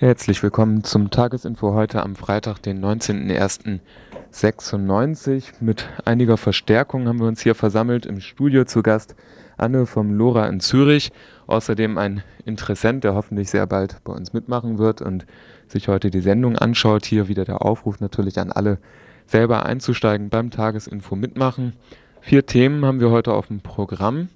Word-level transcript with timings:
Herzlich 0.00 0.44
willkommen 0.44 0.84
zum 0.84 1.10
Tagesinfo 1.10 1.74
heute 1.74 2.04
am 2.04 2.14
Freitag, 2.14 2.62
den 2.62 2.80
19.01.96. 2.80 5.54
Mit 5.58 5.88
einiger 6.04 6.36
Verstärkung 6.36 7.08
haben 7.08 7.18
wir 7.18 7.26
uns 7.26 7.40
hier 7.40 7.56
versammelt 7.56 8.06
im 8.06 8.20
Studio 8.20 8.64
zu 8.64 8.84
Gast 8.84 9.16
Anne 9.56 9.86
vom 9.86 10.12
Lora 10.12 10.46
in 10.46 10.60
Zürich. 10.60 11.10
Außerdem 11.48 11.98
ein 11.98 12.22
Interessent, 12.44 13.02
der 13.02 13.14
hoffentlich 13.14 13.50
sehr 13.50 13.66
bald 13.66 13.96
bei 14.04 14.12
uns 14.12 14.32
mitmachen 14.32 14.78
wird 14.78 15.02
und 15.02 15.26
sich 15.66 15.88
heute 15.88 16.10
die 16.10 16.20
Sendung 16.20 16.56
anschaut. 16.56 17.04
Hier 17.04 17.26
wieder 17.26 17.44
der 17.44 17.62
Aufruf 17.62 17.98
natürlich 17.98 18.38
an 18.38 18.52
alle, 18.52 18.78
selber 19.26 19.66
einzusteigen 19.66 20.28
beim 20.28 20.52
Tagesinfo 20.52 21.16
mitmachen. 21.16 21.72
Vier 22.20 22.46
Themen 22.46 22.84
haben 22.84 23.00
wir 23.00 23.10
heute 23.10 23.32
auf 23.32 23.48
dem 23.48 23.62
Programm. 23.62 24.28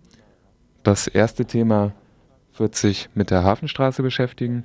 Das 0.82 1.06
erste 1.06 1.44
Thema 1.44 1.92
wird 2.56 2.74
sich 2.74 3.10
mit 3.14 3.30
der 3.30 3.44
Hafenstraße 3.44 4.02
beschäftigen. 4.02 4.64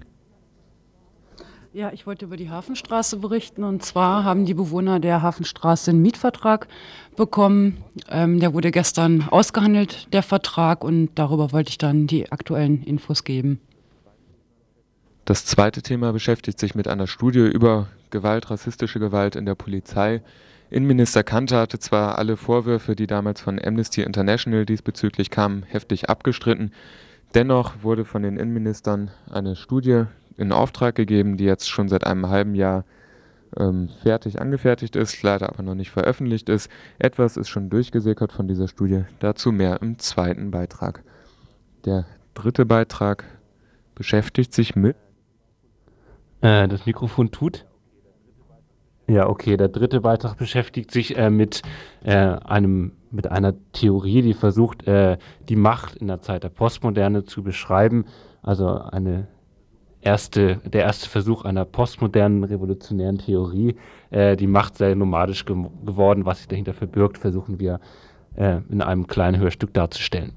Ja, 1.78 1.92
ich 1.94 2.08
wollte 2.08 2.26
über 2.26 2.38
die 2.38 2.50
Hafenstraße 2.50 3.18
berichten. 3.18 3.64
Und 3.64 3.84
zwar 3.86 4.24
haben 4.24 4.46
die 4.46 4.56
Bewohner 4.56 5.00
der 5.00 5.22
Hafenstraße 5.22 5.92
einen 5.92 6.02
Mietvertrag 6.02 6.68
bekommen. 7.16 7.78
Ähm, 8.10 8.40
der 8.40 8.56
wurde 8.56 8.72
gestern 8.72 9.28
ausgehandelt, 9.30 10.12
der 10.12 10.24
Vertrag. 10.24 10.84
Und 10.84 11.12
darüber 11.14 11.52
wollte 11.52 11.70
ich 11.70 11.78
dann 11.78 12.08
die 12.08 12.32
aktuellen 12.32 12.82
Infos 12.82 13.24
geben. 13.24 13.60
Das 15.26 15.46
zweite 15.46 15.84
Thema 15.84 16.14
beschäftigt 16.14 16.60
sich 16.60 16.74
mit 16.74 16.88
einer 16.88 17.06
Studie 17.06 17.46
über 17.46 17.90
Gewalt, 18.10 18.50
rassistische 18.50 18.98
Gewalt 19.00 19.36
in 19.36 19.46
der 19.46 19.54
Polizei. 19.54 20.24
Innenminister 20.72 21.22
Kanter 21.22 21.60
hatte 21.60 21.78
zwar 21.78 22.18
alle 22.18 22.38
Vorwürfe, 22.38 22.96
die 22.96 23.06
damals 23.06 23.40
von 23.40 23.64
Amnesty 23.64 24.02
International 24.02 24.66
diesbezüglich 24.66 25.30
kamen, 25.30 25.62
heftig 25.62 26.10
abgestritten. 26.10 26.72
Dennoch 27.36 27.84
wurde 27.84 28.04
von 28.04 28.24
den 28.24 28.38
Innenministern 28.38 29.12
eine 29.30 29.56
Studie 29.56 30.06
in 30.38 30.52
Auftrag 30.52 30.96
gegeben, 30.96 31.38
die 31.38 31.46
jetzt 31.46 31.70
schon 31.70 31.90
seit 31.90 32.06
einem 32.06 32.30
halben 32.30 32.56
Jahr 32.56 32.86
ähm, 33.58 33.90
fertig 34.04 34.42
angefertigt 34.42 34.96
ist, 34.96 35.22
leider 35.24 35.50
aber 35.50 35.64
noch 35.64 35.76
nicht 35.76 35.92
veröffentlicht 35.92 36.50
ist. 36.50 36.70
Etwas 37.00 37.38
ist 37.38 37.50
schon 37.50 37.70
durchgesickert 37.70 38.32
von 38.32 38.48
dieser 38.48 38.68
Studie, 38.68 39.06
dazu 39.20 39.52
mehr 39.52 39.82
im 39.82 40.00
zweiten 40.00 40.52
Beitrag. 40.52 41.04
Der 41.86 42.06
dritte 42.34 42.66
Beitrag 42.66 43.24
beschäftigt 43.96 44.54
sich 44.54 44.76
mit. 44.76 44.96
Äh, 46.42 46.68
das 46.68 46.86
Mikrofon 46.86 47.32
tut. 47.32 47.66
Ja, 49.10 49.30
okay. 49.30 49.56
Der 49.56 49.70
dritte 49.70 50.02
Beitrag 50.02 50.38
beschäftigt 50.38 50.92
sich 50.92 51.18
äh, 51.18 51.30
mit 51.30 51.62
äh, 52.04 52.14
einem 52.14 52.92
mit 53.10 53.32
einer 53.32 53.54
Theorie, 53.72 54.22
die 54.22 54.34
versucht, 54.34 54.86
äh, 54.86 55.18
die 55.48 55.56
Macht 55.56 55.96
in 55.96 56.08
der 56.08 56.22
Zeit 56.22 56.44
der 56.44 56.50
Postmoderne 56.50 57.24
zu 57.24 57.42
beschreiben. 57.42 58.06
Also 58.42 58.68
eine 58.68 59.28
erste, 60.02 60.58
der 60.66 60.84
erste 60.84 61.10
Versuch 61.10 61.44
einer 61.46 61.66
postmodernen 61.66 62.44
revolutionären 62.44 63.18
Theorie. 63.18 63.76
Äh, 64.10 64.36
die 64.36 64.48
Macht 64.48 64.78
sei 64.78 64.94
nomadisch 64.94 65.46
ge 65.46 65.56
geworden. 65.86 66.26
Was 66.26 66.40
sich 66.40 66.48
dahinter 66.48 66.74
verbirgt, 66.74 67.18
versuchen 67.18 67.60
wir 67.60 67.80
äh, 68.36 68.62
in 68.70 68.82
einem 68.82 69.08
kleinen 69.08 69.40
Hörstück 69.40 69.74
darzustellen. 69.74 70.34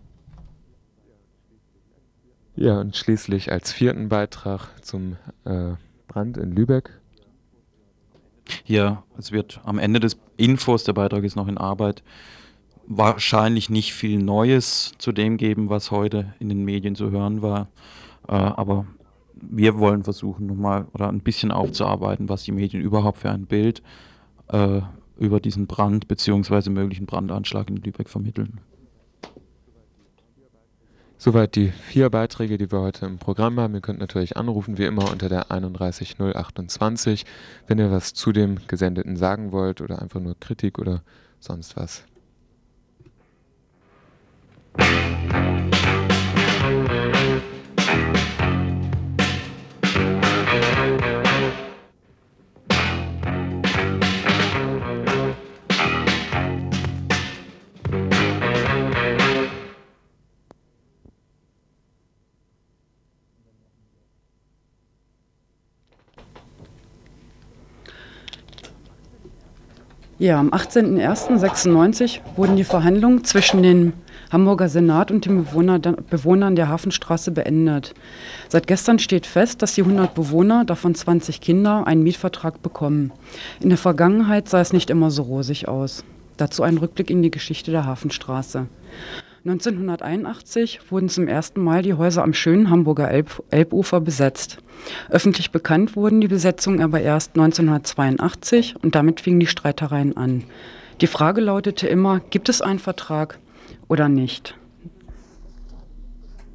Ja, 2.57 2.81
und 2.81 2.97
schließlich 2.97 3.53
als 3.53 3.73
vierten 3.73 4.09
Beitrag 4.09 4.69
zum 4.83 5.17
äh, 5.45 5.73
Brand 6.09 6.37
in 6.37 6.53
Lübeck. 6.53 7.01
Ja, 8.65 9.05
es 9.17 9.33
wird 9.33 9.61
am 9.65 9.79
Ende 9.79 10.01
des 10.01 10.19
Infos, 10.37 10.85
der 10.85 10.93
Beitrag 10.93 11.23
ist 11.23 11.37
noch 11.37 11.47
in 11.47 11.57
Arbeit, 11.57 12.03
wahrscheinlich 12.87 13.71
nicht 13.71 13.95
viel 13.95 14.19
Neues 14.19 14.93
zu 14.99 15.13
dem 15.13 15.37
geben, 15.37 15.71
was 15.71 15.93
heute 15.93 16.35
in 16.41 16.49
den 16.49 16.65
Medien 16.65 16.97
zu 16.97 17.11
hören 17.11 17.41
war. 17.41 17.69
Äh, 18.29 18.33
aber 18.33 18.87
wir 19.41 19.79
wollen 19.79 20.05
versuchen, 20.05 20.47
nochmal 20.47 20.87
oder 20.93 21.09
ein 21.09 21.21
bisschen 21.21 21.51
aufzuarbeiten, 21.51 22.29
was 22.29 22.45
die 22.45 22.53
Medien 22.53 22.83
überhaupt 22.83 23.19
für 23.19 23.31
ein 23.31 23.47
Bild 23.47 23.83
äh, 24.49 24.81
über 25.19 25.41
diesen 25.41 25.67
Brand 25.67 26.09
bzw. 26.09 26.71
möglichen 26.71 27.07
Brandanschlag 27.07 27.69
in 27.71 27.77
Lübeck 27.77 28.09
vermitteln. 28.09 28.61
Soweit 31.23 31.55
die 31.55 31.69
vier 31.69 32.09
Beiträge, 32.09 32.57
die 32.57 32.73
wir 32.73 32.81
heute 32.81 33.05
im 33.05 33.19
Programm 33.19 33.61
haben. 33.61 33.75
Ihr 33.75 33.83
könnt 33.83 33.99
natürlich 33.99 34.39
anrufen, 34.39 34.79
wie 34.79 34.87
immer 34.87 35.13
unter 35.13 35.29
der 35.29 35.51
31028, 35.51 37.27
wenn 37.67 37.79
ihr 37.79 37.91
was 37.91 38.15
zu 38.15 38.33
dem 38.33 38.59
Gesendeten 38.69 39.17
sagen 39.17 39.53
wollt 39.53 39.83
oder 39.83 40.01
einfach 40.01 40.21
nur 40.21 40.35
Kritik 40.41 40.79
oder 40.79 41.03
sonst 41.39 41.77
was. 41.77 42.05
Ja, 70.21 70.39
am 70.39 70.51
18.01.96 70.51 72.21
wurden 72.37 72.55
die 72.55 72.65
Verhandlungen 72.65 73.25
zwischen 73.25 73.63
dem 73.63 73.95
Hamburger 74.31 74.69
Senat 74.69 75.11
und 75.11 75.25
den 75.25 75.45
Bewohner, 75.45 75.79
Bewohnern 75.79 76.57
der 76.57 76.69
Hafenstraße 76.69 77.31
beendet. 77.31 77.95
Seit 78.51 78.67
gestern 78.67 78.99
steht 78.99 79.25
fest, 79.25 79.63
dass 79.63 79.77
die 79.77 79.81
100 79.81 80.15
Bewohner, 80.15 80.67
davon 80.67 80.95
20 80.95 81.41
Kinder, 81.41 81.87
einen 81.87 82.03
Mietvertrag 82.03 82.61
bekommen. 82.61 83.13
In 83.61 83.71
der 83.71 83.79
Vergangenheit 83.79 84.47
sah 84.51 84.61
es 84.61 84.75
nicht 84.75 84.91
immer 84.91 85.11
so 85.11 85.23
rosig 85.23 85.69
aus. 85.69 86.05
Dazu 86.37 86.65
ein 86.65 86.77
Rückblick 86.77 87.09
in 87.09 87.23
die 87.23 87.31
Geschichte 87.31 87.71
der 87.71 87.87
Hafenstraße. 87.87 88.67
1981 89.47 90.81
wurden 90.91 91.09
zum 91.09 91.27
ersten 91.27 91.63
Mal 91.63 91.81
die 91.81 91.95
Häuser 91.95 92.23
am 92.23 92.35
schönen 92.35 92.69
Hamburger 92.69 93.11
Elb 93.11 93.43
Elbufer 93.49 93.99
besetzt. 94.03 94.59
Öffentlich 95.09 95.51
bekannt 95.51 95.97
wurden 95.97 96.21
die 96.21 96.29
Besetzungen 96.29 96.83
aber 96.83 97.01
erst 97.01 97.37
1982 97.37 98.75
und 98.83 98.95
damit 98.95 99.23
fingen 99.23 99.41
die 99.41 99.47
Streitereien 99.47 100.15
an. 100.15 100.45
Die 101.01 101.07
Frage 101.07 101.41
lautete 101.41 101.89
immer, 101.89 102.21
gibt 102.21 102.51
es 102.51 102.61
einen 102.61 102.81
Vertrag 102.81 103.39
oder 103.89 104.11
nicht? 104.11 104.57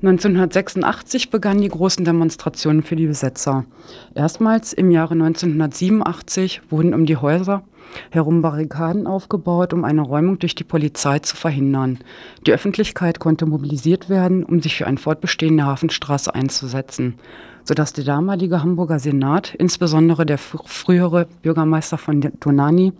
1986 0.04 1.32
begannen 1.32 1.62
die 1.62 1.70
großen 1.70 2.06
Demonstrationen 2.06 2.84
für 2.84 2.96
die 2.96 3.08
Besetzer. 3.08 3.66
Erstmals 4.14 4.74
im 4.74 4.92
Jahre 4.92 5.16
1987 5.16 6.62
wurden 6.70 6.94
um 6.94 7.08
die 7.08 7.18
Häuser 7.18 7.64
herum 8.12 8.42
Barrikaden 8.42 9.08
aufgebaut, 9.08 9.74
um 9.74 9.84
eine 9.84 10.02
Räumung 10.02 10.40
durch 10.40 10.56
die 10.56 10.64
Polizei 10.64 11.20
zu 11.20 11.36
verhindern. 11.36 12.00
Die 12.46 12.52
Öffentlichkeit 12.52 13.20
konnte 13.20 13.46
mobilisiert 13.46 14.10
werden, 14.10 14.44
um 14.44 14.62
sich 14.62 14.76
für 14.76 14.88
ein 14.88 14.98
Fortbestehen 14.98 15.58
der 15.58 15.66
Hafenstraße 15.66 16.34
einzusetzen, 16.34 17.16
sodass 17.64 17.94
der 17.94 18.04
damalige 18.04 18.62
Hamburger 18.62 19.00
Senat, 19.00 19.56
insbesondere 19.56 20.26
der 20.26 20.38
frühere 20.38 21.28
Bürgermeister 21.42 21.98
von 21.98 22.22
Donani, 22.40 22.94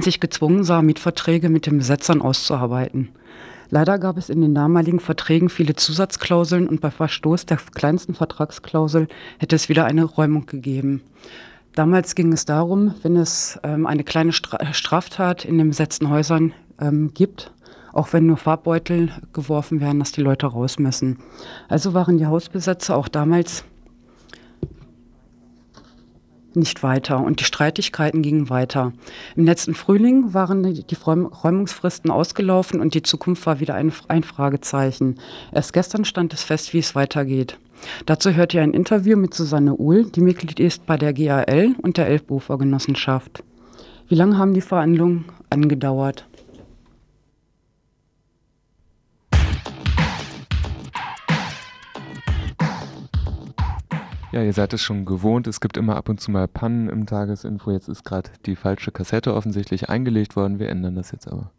sich 0.00 0.20
gezwungen 0.20 0.64
sah, 0.64 0.82
Mietverträge 0.82 1.48
mit 1.48 1.66
den 1.66 1.78
Besetzern 1.78 2.22
auszuarbeiten. 2.22 3.08
Leider 3.70 3.98
gab 3.98 4.16
es 4.16 4.30
in 4.30 4.40
den 4.40 4.54
damaligen 4.54 5.00
Verträgen 5.00 5.50
viele 5.50 5.74
Zusatzklauseln 5.76 6.68
und 6.68 6.80
bei 6.80 6.90
Verstoß 6.90 7.44
der 7.44 7.58
kleinsten 7.58 8.14
Vertragsklausel 8.14 9.08
hätte 9.38 9.56
es 9.56 9.68
wieder 9.68 9.84
eine 9.84 10.04
Räumung 10.04 10.46
gegeben. 10.46 11.02
Damals 11.78 12.16
ging 12.16 12.32
es 12.32 12.44
darum, 12.44 12.92
wenn 13.02 13.14
es 13.14 13.56
ähm, 13.62 13.86
eine 13.86 14.02
kleine 14.02 14.32
Stra 14.32 14.72
Straftat 14.72 15.44
in 15.44 15.58
den 15.58 15.68
besetzten 15.68 16.10
Häusern 16.10 16.52
ähm, 16.80 17.14
gibt, 17.14 17.52
auch 17.92 18.12
wenn 18.12 18.26
nur 18.26 18.36
Farbbeutel 18.36 19.12
geworfen 19.32 19.80
werden, 19.80 20.00
dass 20.00 20.10
die 20.10 20.22
Leute 20.22 20.46
raus 20.46 20.80
müssen. 20.80 21.20
Also 21.68 21.94
waren 21.94 22.18
die 22.18 22.26
Hausbesetzer 22.26 22.96
auch 22.96 23.06
damals 23.06 23.62
nicht 26.52 26.82
weiter 26.82 27.20
und 27.20 27.38
die 27.38 27.44
Streitigkeiten 27.44 28.22
gingen 28.22 28.50
weiter. 28.50 28.92
Im 29.36 29.44
letzten 29.44 29.76
Frühling 29.76 30.34
waren 30.34 30.64
die 30.64 30.96
Räumungsfristen 30.96 32.10
ausgelaufen 32.10 32.80
und 32.80 32.94
die 32.94 33.04
Zukunft 33.04 33.46
war 33.46 33.60
wieder 33.60 33.76
ein, 33.76 33.92
ein 34.08 34.24
Fragezeichen. 34.24 35.20
Erst 35.52 35.74
gestern 35.74 36.04
stand 36.04 36.32
es 36.32 36.42
fest, 36.42 36.74
wie 36.74 36.78
es 36.78 36.96
weitergeht. 36.96 37.56
Dazu 38.06 38.32
hört 38.32 38.54
ihr 38.54 38.62
ein 38.62 38.72
Interview 38.72 39.16
mit 39.16 39.34
Susanne 39.34 39.74
Uhl, 39.76 40.04
die 40.04 40.20
Mitglied 40.20 40.60
ist 40.60 40.86
bei 40.86 40.96
der 40.96 41.12
GAL 41.12 41.74
und 41.82 41.96
der 41.96 42.06
Elfbufer 42.06 42.58
Genossenschaft. 42.58 43.42
Wie 44.08 44.14
lange 44.14 44.38
haben 44.38 44.54
die 44.54 44.60
Verhandlungen 44.60 45.26
angedauert? 45.50 46.26
Ja, 54.30 54.42
ihr 54.42 54.52
seid 54.52 54.74
es 54.74 54.82
schon 54.82 55.04
gewohnt. 55.06 55.46
Es 55.46 55.60
gibt 55.60 55.76
immer 55.76 55.96
ab 55.96 56.08
und 56.08 56.20
zu 56.20 56.30
mal 56.30 56.46
Pannen 56.46 56.88
im 56.88 57.06
Tagesinfo. 57.06 57.70
Jetzt 57.70 57.88
ist 57.88 58.04
gerade 58.04 58.30
die 58.44 58.56
falsche 58.56 58.92
Kassette 58.92 59.34
offensichtlich 59.34 59.88
eingelegt 59.88 60.36
worden. 60.36 60.58
Wir 60.58 60.68
ändern 60.68 60.96
das 60.96 61.12
jetzt 61.12 61.26
aber. 61.26 61.50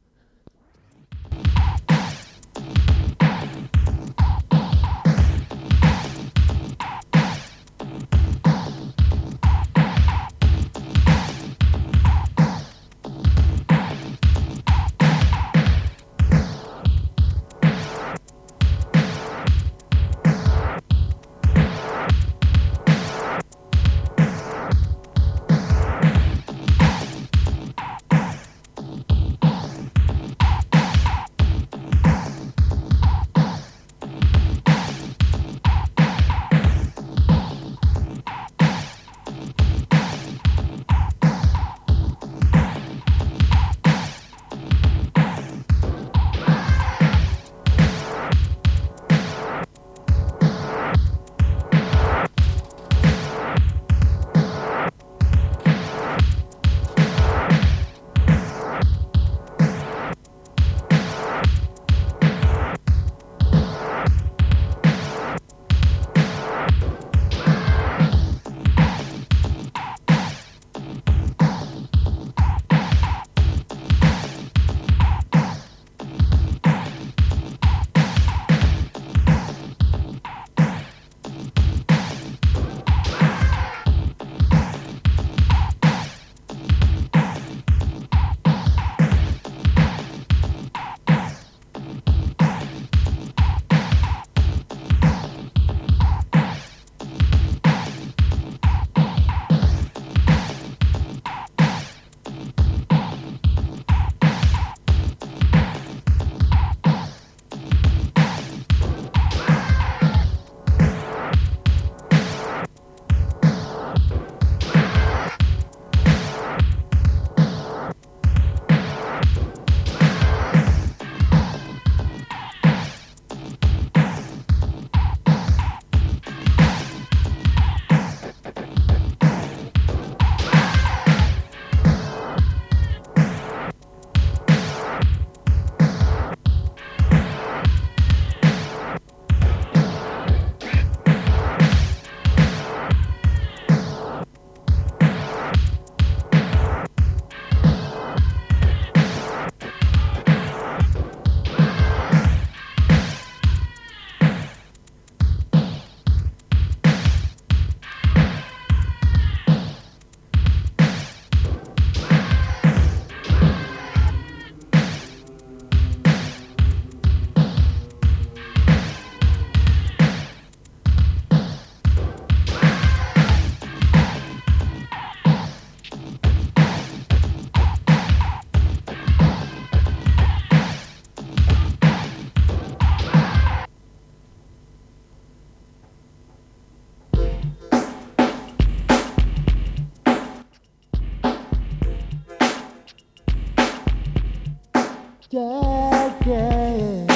Yeah, 195.32 196.16
yeah. 196.26 197.09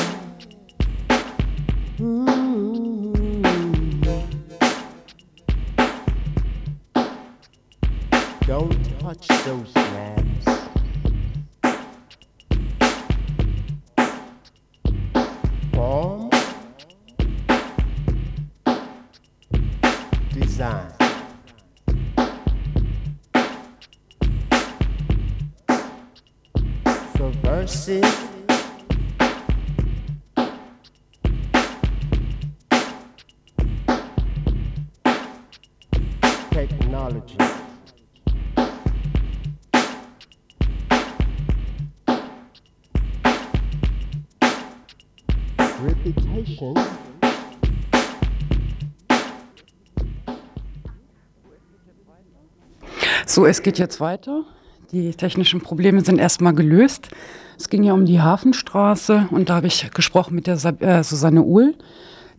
So, 53.34 53.48
es 53.48 53.64
geht 53.64 53.80
jetzt 53.80 54.00
weiter. 54.00 54.44
Die 54.92 55.10
technischen 55.16 55.60
Probleme 55.60 56.02
sind 56.02 56.20
erstmal 56.20 56.54
gelöst. 56.54 57.10
Es 57.58 57.68
ging 57.68 57.82
ja 57.82 57.94
um 57.94 58.06
die 58.06 58.22
Hafenstraße 58.22 59.28
und 59.32 59.50
da 59.50 59.56
habe 59.56 59.66
ich 59.66 59.90
gesprochen 59.90 60.36
mit 60.36 60.46
der 60.46 60.58
Sab 60.58 60.84
äh, 60.84 61.02
Susanne 61.02 61.42
Uhl, 61.42 61.74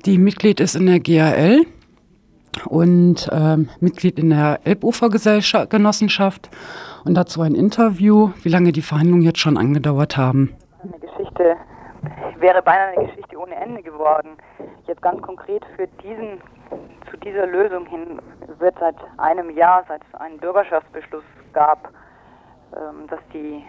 die 0.07 0.19
Mitglied 0.19 0.61
ist 0.61 0.77
in 0.77 0.87
der 0.87 1.01
GAL 1.01 1.63
und 2.67 3.29
ähm, 3.33 3.71
Mitglied 3.81 4.21
in 4.21 4.31
der 4.31 4.61
Elbufergenossenschaft 4.63 6.49
und 7.05 7.15
dazu 7.15 7.41
ein 7.43 7.57
Interview, 7.57 8.31
wie 8.45 8.51
lange 8.51 8.71
die 8.71 8.83
Verhandlungen 8.83 9.23
jetzt 9.23 9.41
schon 9.41 9.57
angedauert 9.57 10.17
haben. 10.17 10.55
Eine 10.81 10.93
Geschichte 11.01 11.57
wäre 12.39 12.63
beinahe 12.63 12.97
eine 12.97 13.09
Geschichte 13.09 13.37
ohne 13.37 13.57
Ende 13.57 13.83
geworden. 13.83 14.37
Jetzt 14.87 15.03
ganz 15.03 15.21
konkret 15.23 15.65
für 15.75 15.89
diesen, 16.05 16.41
zu 17.11 17.17
dieser 17.19 17.47
Lösung 17.47 17.87
hin 17.87 18.21
wird 18.59 18.75
seit 18.79 18.97
einem 19.19 19.51
Jahr, 19.51 19.85
seit 19.89 20.03
es 20.09 20.21
einen 20.21 20.39
Bürgerschaftsbeschluss 20.39 21.25
gab, 21.53 21.91
ähm, 22.75 23.07
dass 23.09 23.21
die 23.33 23.65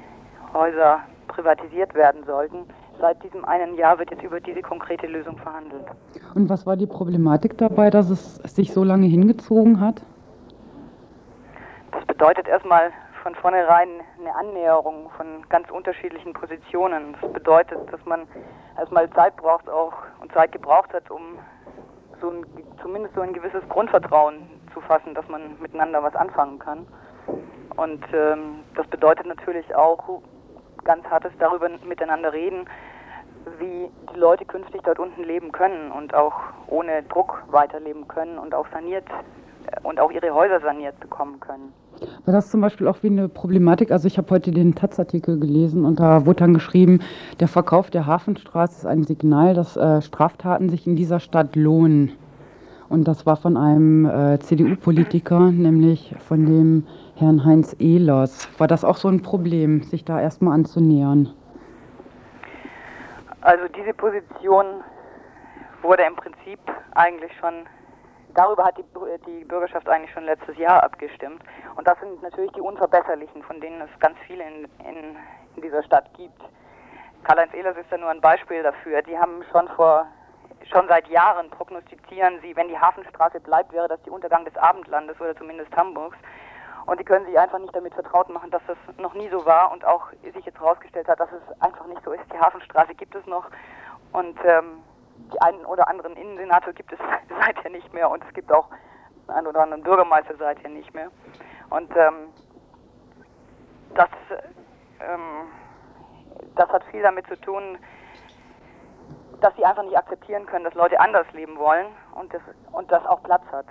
Häuser 0.54 1.00
privatisiert 1.28 1.94
werden 1.94 2.24
sollten. 2.26 2.66
Seit 3.00 3.22
diesem 3.24 3.44
einen 3.46 3.76
Jahr 3.76 4.00
wird 4.00 4.12
jetzt 4.12 4.24
über 4.24 4.40
diese 4.40 4.62
konkrete 4.62 5.08
Lösung 5.08 5.38
verhandelt. 5.38 5.86
Und 6.34 6.50
was 6.50 6.66
war 6.66 6.78
die 6.78 6.88
Problematik 6.88 7.58
dabei, 7.58 7.90
dass 7.90 8.10
es 8.10 8.36
sich 8.56 8.74
so 8.74 8.84
lange 8.84 9.08
hingezogen 9.08 9.82
hat? 9.82 10.02
Das 11.92 12.06
bedeutet 12.06 12.48
erstmal 12.48 12.92
von 13.22 13.36
vornherein 13.36 13.90
eine 14.20 14.36
Annäherung 14.36 15.10
von 15.18 15.28
ganz 15.50 15.70
unterschiedlichen 15.72 16.34
Positionen. 16.34 17.16
Das 17.22 17.34
bedeutet, 17.34 17.80
dass 17.92 18.04
man 18.06 18.22
erstmal 18.78 19.10
Zeit 19.12 19.36
braucht 19.36 19.68
auch 19.70 19.94
und 20.22 20.32
Zeit 20.32 20.52
gebraucht 20.52 20.94
hat, 20.94 21.10
um 21.12 21.40
so 22.26 22.32
ein, 22.32 22.46
zumindest 22.82 23.16
so 23.16 23.22
ein 23.22 23.34
gewisses 23.34 23.62
Grundvertrauen 23.70 24.42
zu 24.74 24.82
fassen, 24.82 25.14
dass 25.14 25.28
man 25.30 25.60
miteinander 25.62 26.02
was 26.02 26.16
anfangen 26.16 26.60
kann. 26.60 26.88
Und 27.76 28.04
ähm, 28.14 28.62
das 28.76 28.88
bedeutet 28.88 29.26
natürlich 29.28 29.76
auch 29.76 30.22
ganz 30.84 31.06
hartes 31.06 31.32
darüber 31.40 31.70
miteinander 31.86 32.34
reden, 32.34 32.66
wie 33.60 33.90
die 34.12 34.18
Leute 34.18 34.46
künftig 34.46 34.82
dort 34.84 35.00
unten 35.00 35.24
leben 35.24 35.52
können 35.52 35.92
und 35.92 36.14
auch 36.14 36.34
ohne 36.68 37.04
Druck 37.04 37.44
weiterleben 37.52 38.08
können 38.08 38.40
und 38.40 38.56
auch 38.56 38.68
saniert 38.72 39.06
äh, 39.68 39.80
und 39.84 40.00
auch 40.00 40.12
ihre 40.12 40.34
Häuser 40.34 40.62
saniert 40.62 41.00
bekommen 41.00 41.40
können. 41.40 41.74
War 42.26 42.34
das 42.34 42.50
zum 42.50 42.62
Beispiel 42.62 42.88
auch 42.88 42.98
wie 43.02 43.08
eine 43.08 43.30
Problematik? 43.30 43.92
Also 43.92 44.08
ich 44.08 44.18
habe 44.18 44.30
heute 44.32 44.52
den 44.52 44.76
Taz-Artikel 44.76 45.40
gelesen 45.40 45.86
und 45.86 46.00
da 46.00 46.26
wurde 46.26 46.40
dann 46.40 46.54
geschrieben, 46.54 47.00
der 47.40 47.48
Verkauf 47.48 47.90
der 47.90 48.06
Hafenstraße 48.06 48.80
ist 48.80 48.86
ein 48.86 49.04
Signal, 49.04 49.54
dass 49.54 49.78
äh, 49.78 50.02
Straftaten 50.02 50.70
sich 50.70 50.88
in 50.88 50.96
dieser 50.96 51.20
Stadt 51.20 51.56
lohnen. 51.56 52.12
Und 52.90 53.08
das 53.08 53.26
war 53.26 53.36
von 53.36 53.58
einem 53.58 54.06
äh, 54.06 54.40
CDU-Politiker, 54.40 55.52
nämlich 55.52 56.16
von 56.20 56.46
dem 56.46 56.88
Herrn 57.16 57.44
Heinz 57.44 57.76
Ehlers. 57.80 58.48
War 58.58 58.68
das 58.68 58.84
auch 58.84 58.98
so 58.98 59.08
ein 59.08 59.22
Problem, 59.22 59.84
sich 59.84 60.06
da 60.06 60.22
erstmal 60.22 60.54
anzunähern? 60.54 61.30
Also 63.42 63.64
diese 63.78 63.94
Position 63.94 64.66
wurde 65.82 66.04
im 66.08 66.16
Prinzip 66.16 66.60
eigentlich 66.94 67.32
schon, 67.40 67.54
darüber 68.36 68.66
hat 68.66 68.78
die, 68.78 68.86
die 69.26 69.44
Bürgerschaft 69.46 69.90
eigentlich 69.90 70.12
schon 70.12 70.26
letztes 70.26 70.58
Jahr 70.58 70.84
abgestimmt. 70.84 71.42
Und 71.76 71.88
das 71.88 72.00
sind 72.00 72.22
natürlich 72.22 72.52
die 72.52 72.62
Unverbesserlichen, 72.62 73.42
von 73.44 73.60
denen 73.60 73.82
es 73.82 74.00
ganz 74.00 74.18
viele 74.28 74.44
in, 74.44 74.66
in, 74.88 75.16
in 75.56 75.62
dieser 75.62 75.84
Stadt 75.84 76.14
gibt. 76.16 76.42
Karl-Heinz 77.24 77.54
Ehlers 77.54 77.76
ist 77.78 77.90
ja 77.90 77.98
nur 77.98 78.10
ein 78.10 78.22
Beispiel 78.22 78.62
dafür. 78.62 79.02
Die 79.02 79.18
haben 79.18 79.44
schon 79.52 79.68
vor, 79.70 80.06
schon 80.72 80.88
seit 80.88 81.08
Jahren 81.08 81.50
prognostizieren 81.50 82.40
sie, 82.42 82.56
wenn 82.56 82.68
die 82.68 82.78
Hafenstraße 82.78 83.40
bleibt, 83.40 83.74
wäre 83.74 83.88
das 83.88 84.02
der 84.04 84.14
Untergang 84.14 84.46
des 84.46 84.56
Abendlandes 84.58 85.20
oder 85.20 85.36
zumindest 85.36 85.76
Hamburgs. 85.76 86.18
Und 86.86 87.00
die 87.00 87.04
können 87.04 87.26
sich 87.26 87.38
einfach 87.40 87.58
nicht 87.58 87.76
damit 87.76 87.96
vertraut 87.96 88.30
machen, 88.30 88.52
dass 88.52 88.62
das 88.68 88.78
noch 88.98 89.16
nie 89.16 89.28
so 89.30 89.44
war 89.46 89.72
und 89.72 89.84
auch 89.86 90.12
sich 90.22 90.46
jetzt 90.46 90.60
herausgestellt 90.60 91.08
hat, 91.08 91.20
dass 91.20 91.30
es 91.32 91.62
einfach 91.62 91.88
nicht 91.88 92.04
so 92.04 92.12
ist. 92.12 92.24
Die 92.32 92.38
Hafenstraße 92.38 92.94
gibt 92.94 93.16
es 93.16 93.26
noch 93.26 93.46
und 94.12 94.38
ähm, 94.46 94.84
die 95.34 95.42
einen 95.42 95.66
oder 95.66 95.88
anderen 95.88 96.16
Innensenator 96.16 96.74
gibt 96.74 96.92
es 96.94 97.00
seither 97.30 97.72
nicht 97.72 97.94
mehr 97.94 98.10
und 98.10 98.24
es 98.28 98.34
gibt 98.34 98.52
auch 98.52 98.70
einen 99.28 99.48
oder 99.48 99.62
anderen 99.64 99.84
Bürgermeister 99.84 100.36
seither 100.38 100.70
nicht 100.70 100.94
mehr. 100.94 101.10
Und 101.70 101.92
ähm, 101.96 102.30
das, 103.96 104.10
ähm, 105.00 105.48
das 106.56 106.70
hat 106.70 106.84
viel 106.92 107.02
damit 107.02 107.28
zu 107.28 107.40
tun, 107.42 107.78
dass 109.42 109.56
sie 109.56 109.66
einfach 109.66 109.84
nicht 109.84 109.98
akzeptieren 109.98 110.46
können, 110.46 110.66
dass 110.66 110.74
Leute 110.74 111.00
anders 111.00 111.26
leben 111.34 111.58
wollen 111.58 111.88
und 112.16 112.34
das, 112.34 112.42
und 112.72 112.92
das 112.92 113.06
auch 113.06 113.22
Platz 113.24 113.44
hat. 113.52 113.66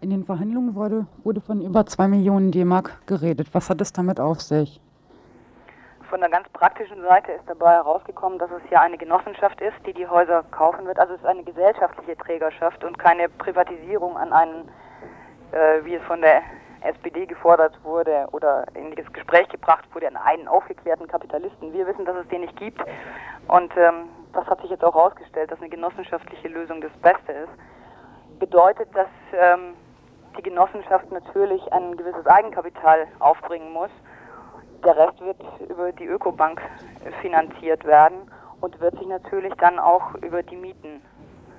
In 0.00 0.10
den 0.10 0.24
Verhandlungen 0.24 0.74
wurde, 0.74 1.06
wurde 1.22 1.40
von 1.40 1.62
über 1.62 1.86
2 1.86 2.08
Millionen 2.08 2.52
D-Mark 2.52 3.06
geredet. 3.06 3.48
Was 3.54 3.70
hat 3.70 3.80
es 3.80 3.92
damit 3.92 4.20
auf 4.20 4.42
sich? 4.42 4.80
Von 6.14 6.20
der 6.20 6.30
ganz 6.30 6.48
praktischen 6.50 7.02
Seite 7.02 7.32
ist 7.32 7.42
dabei 7.48 7.72
herausgekommen, 7.72 8.38
dass 8.38 8.48
es 8.52 8.62
hier 8.68 8.80
eine 8.80 8.96
Genossenschaft 8.96 9.60
ist, 9.60 9.74
die 9.84 9.92
die 9.92 10.06
Häuser 10.06 10.44
kaufen 10.52 10.86
wird. 10.86 10.96
Also 10.96 11.14
es 11.14 11.20
ist 11.20 11.26
eine 11.26 11.42
gesellschaftliche 11.42 12.16
Trägerschaft 12.16 12.84
und 12.84 12.96
keine 13.00 13.28
Privatisierung 13.28 14.16
an 14.16 14.32
einen, 14.32 14.68
äh, 15.50 15.84
wie 15.84 15.96
es 15.96 16.02
von 16.04 16.20
der 16.20 16.42
SPD 16.82 17.26
gefordert 17.26 17.76
wurde 17.82 18.28
oder 18.30 18.64
in 18.74 18.94
das 18.94 19.12
Gespräch 19.12 19.48
gebracht 19.48 19.92
wurde, 19.92 20.06
an 20.06 20.16
einen 20.16 20.46
aufgeklärten 20.46 21.08
Kapitalisten. 21.08 21.72
Wir 21.72 21.84
wissen, 21.84 22.04
dass 22.04 22.14
es 22.14 22.28
den 22.28 22.42
nicht 22.42 22.56
gibt 22.58 22.80
und 23.48 23.76
ähm, 23.76 24.08
das 24.34 24.46
hat 24.46 24.60
sich 24.60 24.70
jetzt 24.70 24.84
auch 24.84 24.94
herausgestellt, 24.94 25.50
dass 25.50 25.58
eine 25.58 25.68
genossenschaftliche 25.68 26.46
Lösung 26.46 26.80
das 26.80 26.92
Beste 27.02 27.32
ist. 27.32 28.38
Bedeutet, 28.38 28.88
dass 28.94 29.08
ähm, 29.32 29.74
die 30.38 30.42
Genossenschaft 30.42 31.10
natürlich 31.10 31.60
ein 31.72 31.96
gewisses 31.96 32.24
Eigenkapital 32.24 33.08
aufbringen 33.18 33.72
muss. 33.72 33.90
Der 34.84 34.96
Rest 34.96 35.20
wird 35.20 35.40
über 35.68 35.92
die 35.92 36.04
Ökobank 36.04 36.60
finanziert 37.22 37.84
werden 37.84 38.18
und 38.60 38.78
wird 38.80 38.98
sich 38.98 39.06
natürlich 39.06 39.52
dann 39.54 39.78
auch 39.78 40.14
über 40.16 40.42
die 40.42 40.56
Mieten 40.56 41.00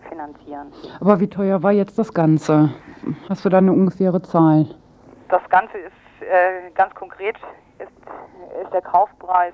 finanzieren. 0.10 0.72
Aber 1.00 1.20
wie 1.20 1.28
teuer 1.28 1.62
war 1.64 1.72
jetzt 1.72 1.98
das 1.98 2.14
Ganze? 2.14 2.70
Hast 3.28 3.44
du 3.46 3.50
da 3.50 3.58
eine 3.58 3.72
ungefähre 3.72 4.22
Zahl? 4.22 4.68
Das 5.30 5.42
Ganze 5.50 5.78
ist 5.78 5.94
äh, 6.22 6.70
ganz 6.76 6.94
konkret, 6.94 7.36
ist, 7.80 7.90
ist 8.64 8.74
der 8.74 8.82
Kaufpreis 8.82 9.54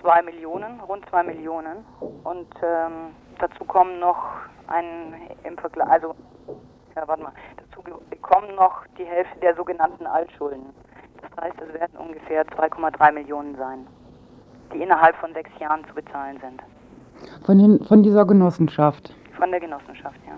2 0.00 0.22
Millionen, 0.22 0.80
rund 0.80 1.08
2 1.10 1.22
Millionen. 1.24 1.84
Und 2.24 2.48
ähm, 2.62 3.14
dazu 3.38 3.64
kommen 3.64 4.00
noch 4.00 4.18
ein 4.66 5.14
im 5.44 5.56
Vergleich, 5.58 5.88
also 5.88 6.14
ja, 6.96 7.06
warte 7.06 7.22
mal, 7.22 7.32
dazu 7.56 7.82
kommen 8.20 8.54
noch 8.54 8.84
die 8.98 9.04
Hälfte 9.04 9.38
der 9.40 9.54
sogenannten 9.54 10.06
Altschulden. 10.06 10.66
Das 11.22 11.44
heißt, 11.44 11.56
es 11.60 11.74
werden 11.74 11.96
ungefähr 11.98 12.44
2,3 12.46 13.12
Millionen 13.12 13.54
sein, 13.56 13.86
die 14.72 14.82
innerhalb 14.82 15.16
von 15.16 15.32
sechs 15.32 15.50
Jahren 15.58 15.84
zu 15.86 15.94
bezahlen 15.94 16.38
sind. 16.40 16.62
Von, 17.44 17.58
den, 17.58 17.84
von 17.84 18.02
dieser 18.02 18.24
Genossenschaft? 18.24 19.14
Von 19.38 19.50
der 19.50 19.60
Genossenschaft, 19.60 20.18
ja. 20.26 20.34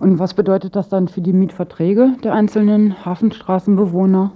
Und 0.00 0.18
was 0.18 0.34
bedeutet 0.34 0.76
das 0.76 0.88
dann 0.88 1.08
für 1.08 1.20
die 1.20 1.32
Mietverträge 1.32 2.16
der 2.22 2.32
einzelnen 2.32 3.04
Hafenstraßenbewohner? 3.04 4.32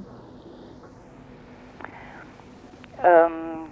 Ähm, 3.02 3.66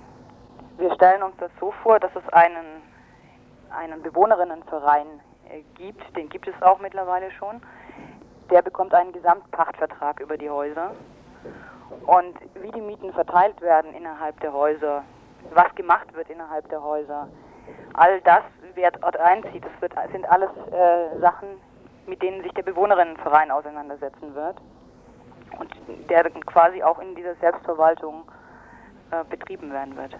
wir 0.79 0.95
stellen 0.95 1.23
uns 1.23 1.35
das 1.39 1.51
so 1.61 1.73
vor, 1.83 1.99
dass 2.01 2.11
es 2.15 2.33
einen, 2.33 2.83
einen 3.71 4.03
Bewohnerinnenverein 4.03 5.07
äh, 5.51 5.63
gibt, 5.75 6.17
den 6.17 6.29
gibt 6.29 6.49
es 6.49 6.55
auch 6.63 6.81
mittlerweile 6.81 7.31
schon, 7.33 7.61
der 8.51 8.63
bekommt 8.63 8.93
einen 8.93 9.13
Gesamtpachtvertrag 9.13 10.21
über 10.21 10.37
die 10.37 10.51
Häuser. 10.51 10.91
Und 12.07 12.35
wie 12.63 12.71
die 12.71 12.81
Mieten 12.81 13.13
verteilt 13.13 13.61
werden 13.61 13.95
innerhalb 13.95 14.39
der 14.41 14.53
Häuser, 14.53 15.03
was 15.55 15.75
gemacht 15.75 16.15
wird 16.15 16.29
innerhalb 16.31 16.69
der 16.69 16.83
Häuser, 16.83 17.29
all 17.95 18.21
das, 18.23 18.43
wer 18.75 18.91
dort 18.91 19.19
einzieht, 19.19 19.65
das 19.65 19.73
wird, 19.81 19.93
sind 20.13 20.29
alles 20.31 20.51
äh, 20.71 21.19
Sachen, 21.21 21.49
mit 22.07 22.23
denen 22.23 22.43
sich 22.43 22.53
der 22.53 22.63
Bewohnerinnenverein 22.63 23.51
auseinandersetzen 23.51 24.35
wird 24.35 24.57
und 25.59 25.71
der 26.11 26.25
quasi 26.47 26.83
auch 26.83 26.99
in 26.99 27.15
dieser 27.15 27.35
Selbstverwaltung 27.37 28.23
äh, 29.11 29.25
betrieben 29.29 29.73
werden 29.73 29.97
wird. 29.97 30.17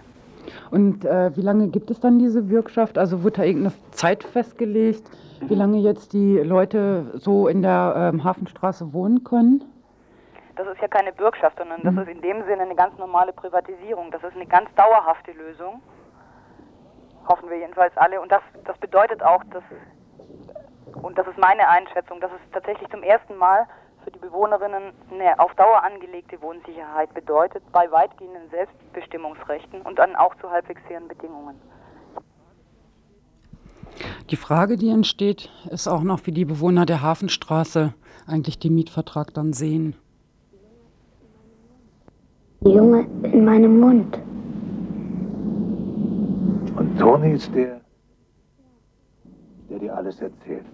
Und 0.71 1.05
äh, 1.05 1.35
wie 1.35 1.41
lange 1.41 1.69
gibt 1.69 1.89
es 1.89 1.99
dann 1.99 2.19
diese 2.19 2.43
Bürgschaft? 2.43 2.97
Also 2.97 3.23
wird 3.23 3.37
da 3.37 3.43
irgendeine 3.43 3.73
Zeit 3.91 4.23
festgelegt, 4.23 5.09
wie 5.41 5.55
lange 5.55 5.79
jetzt 5.79 6.13
die 6.13 6.37
Leute 6.37 7.05
so 7.15 7.47
in 7.47 7.61
der 7.61 8.11
ähm, 8.13 8.23
Hafenstraße 8.23 8.93
wohnen 8.93 9.23
können? 9.23 9.63
Das 10.55 10.67
ist 10.67 10.81
ja 10.81 10.87
keine 10.87 11.11
Bürgschaft, 11.11 11.57
sondern 11.57 11.83
das 11.83 11.95
ist 11.95 12.13
in 12.13 12.21
dem 12.21 12.43
Sinne 12.45 12.63
eine 12.63 12.75
ganz 12.75 12.97
normale 12.97 13.33
Privatisierung. 13.33 14.11
Das 14.11 14.23
ist 14.23 14.35
eine 14.35 14.45
ganz 14.45 14.73
dauerhafte 14.75 15.33
Lösung. 15.33 15.81
Hoffen 17.27 17.49
wir 17.49 17.57
jedenfalls 17.57 17.95
alle. 17.97 18.21
Und 18.21 18.31
das, 18.31 18.41
das 18.63 18.77
bedeutet 18.77 19.21
auch, 19.21 19.43
dass, 19.51 19.63
und 21.01 21.17
das 21.17 21.27
ist 21.27 21.37
meine 21.37 21.67
Einschätzung, 21.67 22.21
dass 22.21 22.31
es 22.31 22.51
tatsächlich 22.53 22.89
zum 22.89 23.03
ersten 23.03 23.35
Mal 23.35 23.67
für 24.05 24.11
die 24.11 24.19
Bewohnerinnen 24.19 24.93
eine 25.11 25.39
auf 25.39 25.53
Dauer 25.55 25.83
angelegte 25.83 26.41
Wohnsicherheit 26.41 27.13
bedeutet, 27.13 27.63
bei 27.71 27.91
weitgehenden 27.91 28.49
Selbstbestimmungsrechten 28.49 29.81
und 29.81 29.99
dann 29.99 30.15
auch 30.15 30.35
zu 30.35 30.49
halbwegs 30.49 30.81
fairen 30.87 31.07
Bedingungen. 31.07 31.59
Die 34.29 34.35
Frage, 34.35 34.77
die 34.77 34.89
entsteht, 34.89 35.49
ist 35.69 35.87
auch 35.87 36.01
noch, 36.01 36.25
wie 36.25 36.31
die 36.31 36.45
Bewohner 36.45 36.85
der 36.85 37.01
Hafenstraße 37.01 37.93
eigentlich 38.27 38.59
den 38.59 38.75
Mietvertrag 38.75 39.33
dann 39.33 39.53
sehen. 39.53 39.95
Junge 42.63 43.05
in 43.31 43.45
meinem 43.45 43.79
Mund. 43.79 44.17
Und 46.77 46.99
Toni 46.99 47.31
ist 47.33 47.53
der, 47.53 47.81
der 49.69 49.79
dir 49.79 49.95
alles 49.95 50.19
erzählt. 50.21 50.65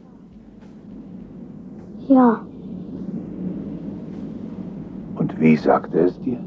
Ja, 2.08 2.42
Und 5.16 5.40
wie 5.40 5.56
sagte 5.56 6.00
es 6.00 6.20
dir? 6.22 6.40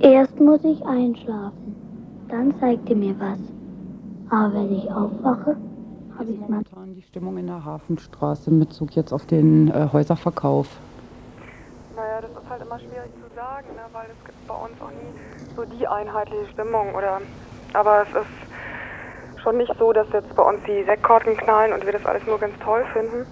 erst 0.00 0.38
muss 0.38 0.62
ich 0.64 0.84
einschlafen. 0.84 1.74
Dann 2.28 2.52
zeigt 2.60 2.88
er 2.90 2.96
mir 2.96 3.14
was. 3.18 3.38
Aber 4.28 4.52
wenn 4.54 4.72
ich 4.76 4.90
aufwache, 4.90 5.56
habe 6.18 6.30
ich 6.30 6.38
mal. 6.40 6.48
Momentan 6.48 6.94
die 6.94 7.02
Stimmung 7.02 7.38
in 7.38 7.46
der 7.46 7.64
Hafenstraße 7.64 8.50
in 8.50 8.58
Bezug 8.58 8.94
jetzt 8.94 9.12
auf 9.12 9.24
den 9.26 9.68
äh, 9.68 9.88
Häuserverkauf. 9.92 10.68
Halt 12.56 12.64
immer 12.64 12.78
schwierig 12.78 13.12
zu 13.20 13.34
sagen, 13.34 13.66
ne? 13.74 13.82
weil 13.92 14.06
es 14.06 14.24
gibt 14.24 14.46
bei 14.48 14.54
uns 14.54 14.80
auch 14.80 14.88
nie 14.88 15.54
so 15.56 15.64
die 15.66 15.86
einheitliche 15.86 16.50
Stimmung. 16.52 16.94
Oder, 16.94 17.20
aber 17.74 18.00
es 18.00 18.08
ist 18.08 19.42
schon 19.42 19.58
nicht 19.58 19.74
so, 19.78 19.92
dass 19.92 20.06
jetzt 20.14 20.34
bei 20.34 20.42
uns 20.42 20.64
die 20.64 20.82
Sektkorken 20.84 21.36
knallen 21.36 21.74
und 21.74 21.84
wir 21.84 21.92
das 21.92 22.06
alles 22.06 22.24
nur 22.24 22.38
ganz 22.38 22.58
toll 22.60 22.82
finden. 22.94 23.26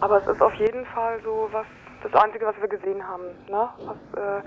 Aber 0.00 0.16
es 0.16 0.26
ist 0.26 0.40
auf 0.40 0.54
jeden 0.54 0.86
Fall 0.86 1.20
so 1.24 1.50
was, 1.52 1.66
das 2.04 2.14
Einzige, 2.14 2.46
was 2.46 2.58
wir 2.58 2.68
gesehen 2.68 3.06
haben. 3.06 3.24
Ne? 3.48 3.68
Was, 3.84 4.40
äh, 4.40 4.42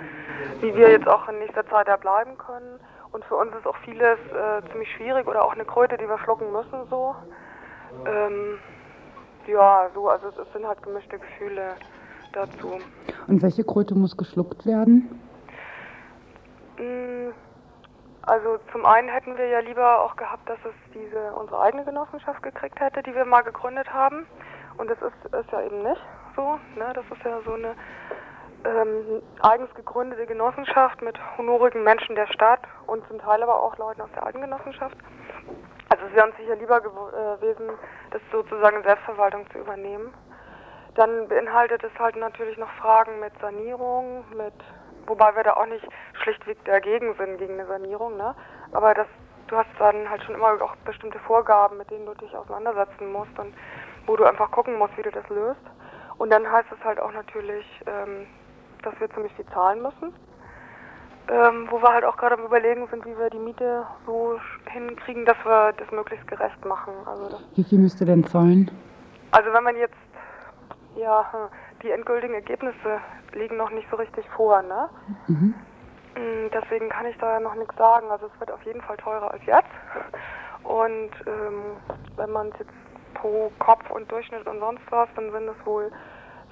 wie 0.62 0.76
wir 0.76 0.90
jetzt 0.90 1.08
auch 1.08 1.30
in 1.30 1.38
nächster 1.38 1.68
Zeit 1.68 1.88
da 1.88 1.96
bleiben 1.96 2.40
können. 2.40 2.80
Und 3.12 3.24
für 3.26 3.36
uns 3.36 3.54
ist 3.54 3.68
auch 3.68 3.78
vieles 3.86 4.18
äh, 4.34 4.68
ziemlich 4.72 4.92
schwierig 4.94 5.28
oder 5.28 5.46
auch 5.46 5.54
eine 5.54 5.66
Kröte, 5.66 5.96
die 5.96 6.10
wir 6.10 6.18
schlucken 6.18 6.52
müssen 6.52 6.88
so. 6.90 7.16
Ähm, 8.08 8.58
ja, 9.46 9.92
so, 9.94 10.10
also 10.10 10.30
es 10.30 10.54
sind 10.54 10.68
halt 10.68 10.82
gemischte 10.82 11.20
Gefühle 11.20 11.76
dazu. 12.34 12.80
Und 13.28 13.42
welche 13.42 13.64
Kröte 13.64 13.96
muss 13.96 14.16
geschluckt 14.18 14.66
werden? 14.66 15.10
Mm, 16.78 17.32
Also 18.22 18.58
zum 18.72 18.86
einen 18.86 19.10
hätten 19.10 19.38
wir 19.38 19.48
ja 19.48 19.60
lieber 19.60 20.02
auch 20.02 20.16
gehabt, 20.18 20.50
dass 20.50 20.60
es 20.66 20.74
diese 20.94 21.34
unsere 21.34 21.62
eigene 21.62 21.86
Genossenschaft 21.86 22.44
gekriegt 22.44 22.80
hätte, 22.80 23.02
die 23.04 23.16
wir 23.16 23.26
mal 23.26 23.42
gegründet 23.42 23.92
haben. 23.94 24.26
Und 24.78 24.90
das 24.90 24.98
ist, 25.02 25.34
ist 25.34 25.52
ja 25.52 25.62
eben 25.62 25.82
nicht 25.84 26.02
so. 26.36 26.60
Ne? 26.76 26.92
Das 26.94 27.06
ist 27.06 27.24
ja 27.24 27.40
so 27.46 27.54
eine 27.54 27.74
ähm, 28.66 29.22
eigens 29.42 29.74
gegründete 29.76 30.26
Genossenschaft 30.26 31.02
mit 31.02 31.18
honorigen 31.38 31.84
Menschen 31.84 32.16
der 32.16 32.28
Stadt 32.28 32.62
und 32.86 33.08
zum 33.08 33.20
Teil 33.20 33.42
aber 33.44 33.62
auch 33.62 33.78
Leuten 33.78 34.02
aus 34.02 34.10
der 34.14 34.26
alten 34.26 34.42
Genossenschaft. 34.42 34.98
Also 35.90 36.04
es 36.06 36.14
wäre 36.14 36.28
uns 36.28 36.36
sicher 36.38 36.56
lieber 36.56 36.78
äh, 36.78 36.82
gewesen, 36.82 37.70
das 38.12 38.22
sozusagen 38.32 38.78
in 38.78 38.84
Selbstverwaltung 38.84 39.50
zu 39.52 39.60
übernehmen. 39.60 40.14
Dann 40.98 41.28
beinhaltet 41.28 41.84
es 41.84 42.00
halt 42.00 42.16
natürlich 42.18 42.58
noch 42.58 42.70
Fragen 42.82 43.20
mit 43.20 43.32
Sanierung, 43.40 44.26
mit 44.36 44.54
wobei 45.06 45.36
wir 45.36 45.44
da 45.44 45.54
auch 45.54 45.66
nicht 45.66 45.88
schlichtweg 46.22 46.58
dagegen 46.66 47.16
sind 47.16 47.38
gegen 47.38 47.54
eine 47.54 47.68
Sanierung, 47.68 48.18
ne? 48.18 48.36
Aber 48.74 48.94
das 48.94 49.08
du 49.48 49.56
hast 49.56 49.70
dann 49.80 50.10
halt 50.10 50.24
schon 50.24 50.36
immer 50.36 50.62
auch 50.62 50.76
bestimmte 50.78 51.20
Vorgaben, 51.20 51.78
mit 51.78 51.90
denen 51.90 52.06
du 52.06 52.14
dich 52.16 52.36
auseinandersetzen 52.36 53.12
musst 53.12 53.38
und 53.40 53.54
wo 54.06 54.16
du 54.16 54.26
einfach 54.26 54.52
gucken 54.52 54.78
musst, 54.78 54.98
wie 54.98 55.04
du 55.04 55.12
das 55.12 55.28
löst. 55.30 55.62
Und 56.18 56.32
dann 56.32 56.50
heißt 56.50 56.68
es 56.72 56.84
halt 56.84 57.00
auch 57.00 57.14
natürlich, 57.14 57.66
ähm, 57.86 58.28
dass 58.84 59.00
wir 59.00 59.10
ziemlich 59.12 59.34
viel 59.34 59.46
zahlen 59.48 59.82
müssen. 59.82 60.14
Ähm, 61.30 61.68
wo 61.70 61.82
wir 61.82 61.92
halt 61.92 62.06
auch 62.06 62.16
gerade 62.16 62.36
am 62.36 62.46
überlegen 62.46 62.88
sind, 62.90 63.06
wie 63.06 63.18
wir 63.18 63.30
die 63.30 63.40
Miete 63.40 63.86
so 64.06 64.40
hinkriegen, 64.70 65.26
dass 65.26 65.38
wir 65.44 65.74
das 65.74 65.92
möglichst 65.92 66.26
gerecht 66.28 66.64
machen. 66.64 66.94
Also 67.06 67.40
Wie 67.56 67.66
viel 67.66 67.80
müsst 67.80 68.00
ihr 68.00 68.08
denn 68.08 68.24
zahlen? 68.24 68.72
also 69.32 69.52
wenn 69.52 69.64
man 69.64 69.76
jetzt, 69.76 69.96
ja, 70.98 71.32
hm, 71.32 71.50
die 71.84 71.92
endgültigen 71.92 72.34
Ergebnisse 72.34 73.00
liegen 73.34 73.58
noch 73.58 73.70
nicht 73.70 73.88
so 73.90 73.96
richtig 73.98 74.28
vor, 74.36 74.62
ne? 74.62 74.90
Mhm. 75.28 75.54
Mm, 76.16 76.50
Deswegen 76.52 76.90
kann 76.90 77.06
ich 77.06 77.18
da 77.18 77.40
noch 77.40 77.56
nichts 77.56 77.76
sagen. 77.78 78.10
Also 78.10 78.28
es 78.34 78.40
wird 78.40 78.52
auf 78.52 78.64
jeden 78.64 78.82
Fall 78.82 78.98
teurer 78.98 79.32
als 79.32 79.46
jetzt. 79.46 79.70
Und 80.64 81.12
ähm, 81.28 81.78
wenn 82.16 82.32
man 82.32 82.50
es 82.50 82.60
jetzt 82.60 82.72
pro 83.14 83.52
Kopf 83.60 83.90
und 83.92 84.12
Durchschnitt 84.12 84.48
und 84.48 84.60
sonst 84.60 84.84
was, 84.90 85.08
dann 85.16 85.32
sind 85.32 85.48
es 85.48 85.66
wohl 85.66 85.92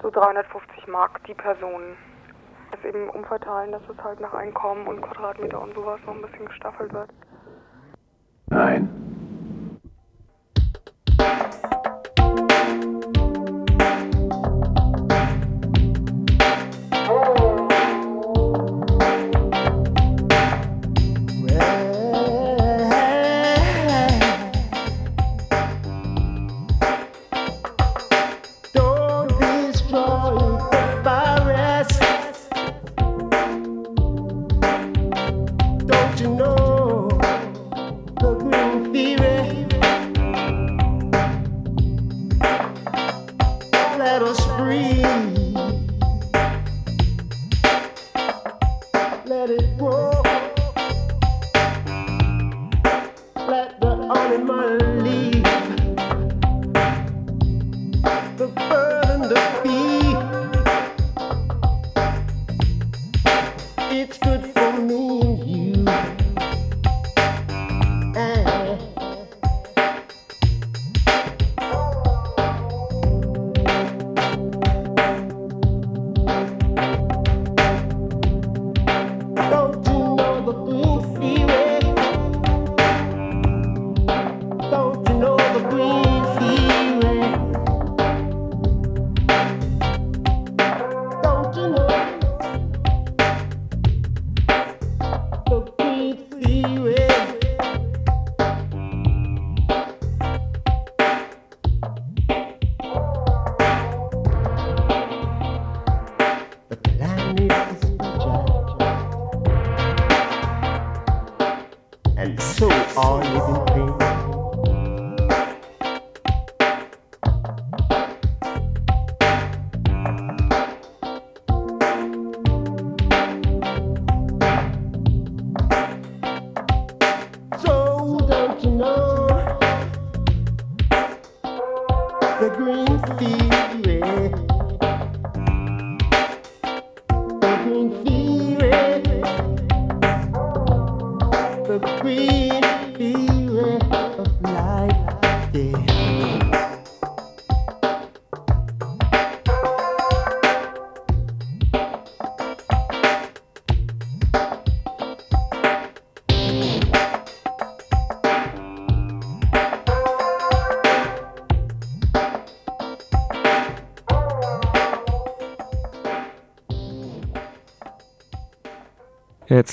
so 0.02 0.10
350 0.10 0.86
Mark 0.88 1.22
die 1.24 1.34
Person. 1.34 1.96
Das 2.70 2.84
eben 2.84 3.08
umverteilen, 3.10 3.72
dass 3.72 3.82
es 3.88 4.02
halt 4.02 4.20
nach 4.20 4.34
Einkommen 4.34 4.86
und 4.86 5.00
Quadratmeter 5.00 5.60
und 5.60 5.74
sowas 5.74 6.00
noch 6.06 6.14
ein 6.14 6.22
bisschen 6.22 6.46
gestaffelt 6.46 6.92
wird. 6.92 7.10
Nein. 8.48 9.15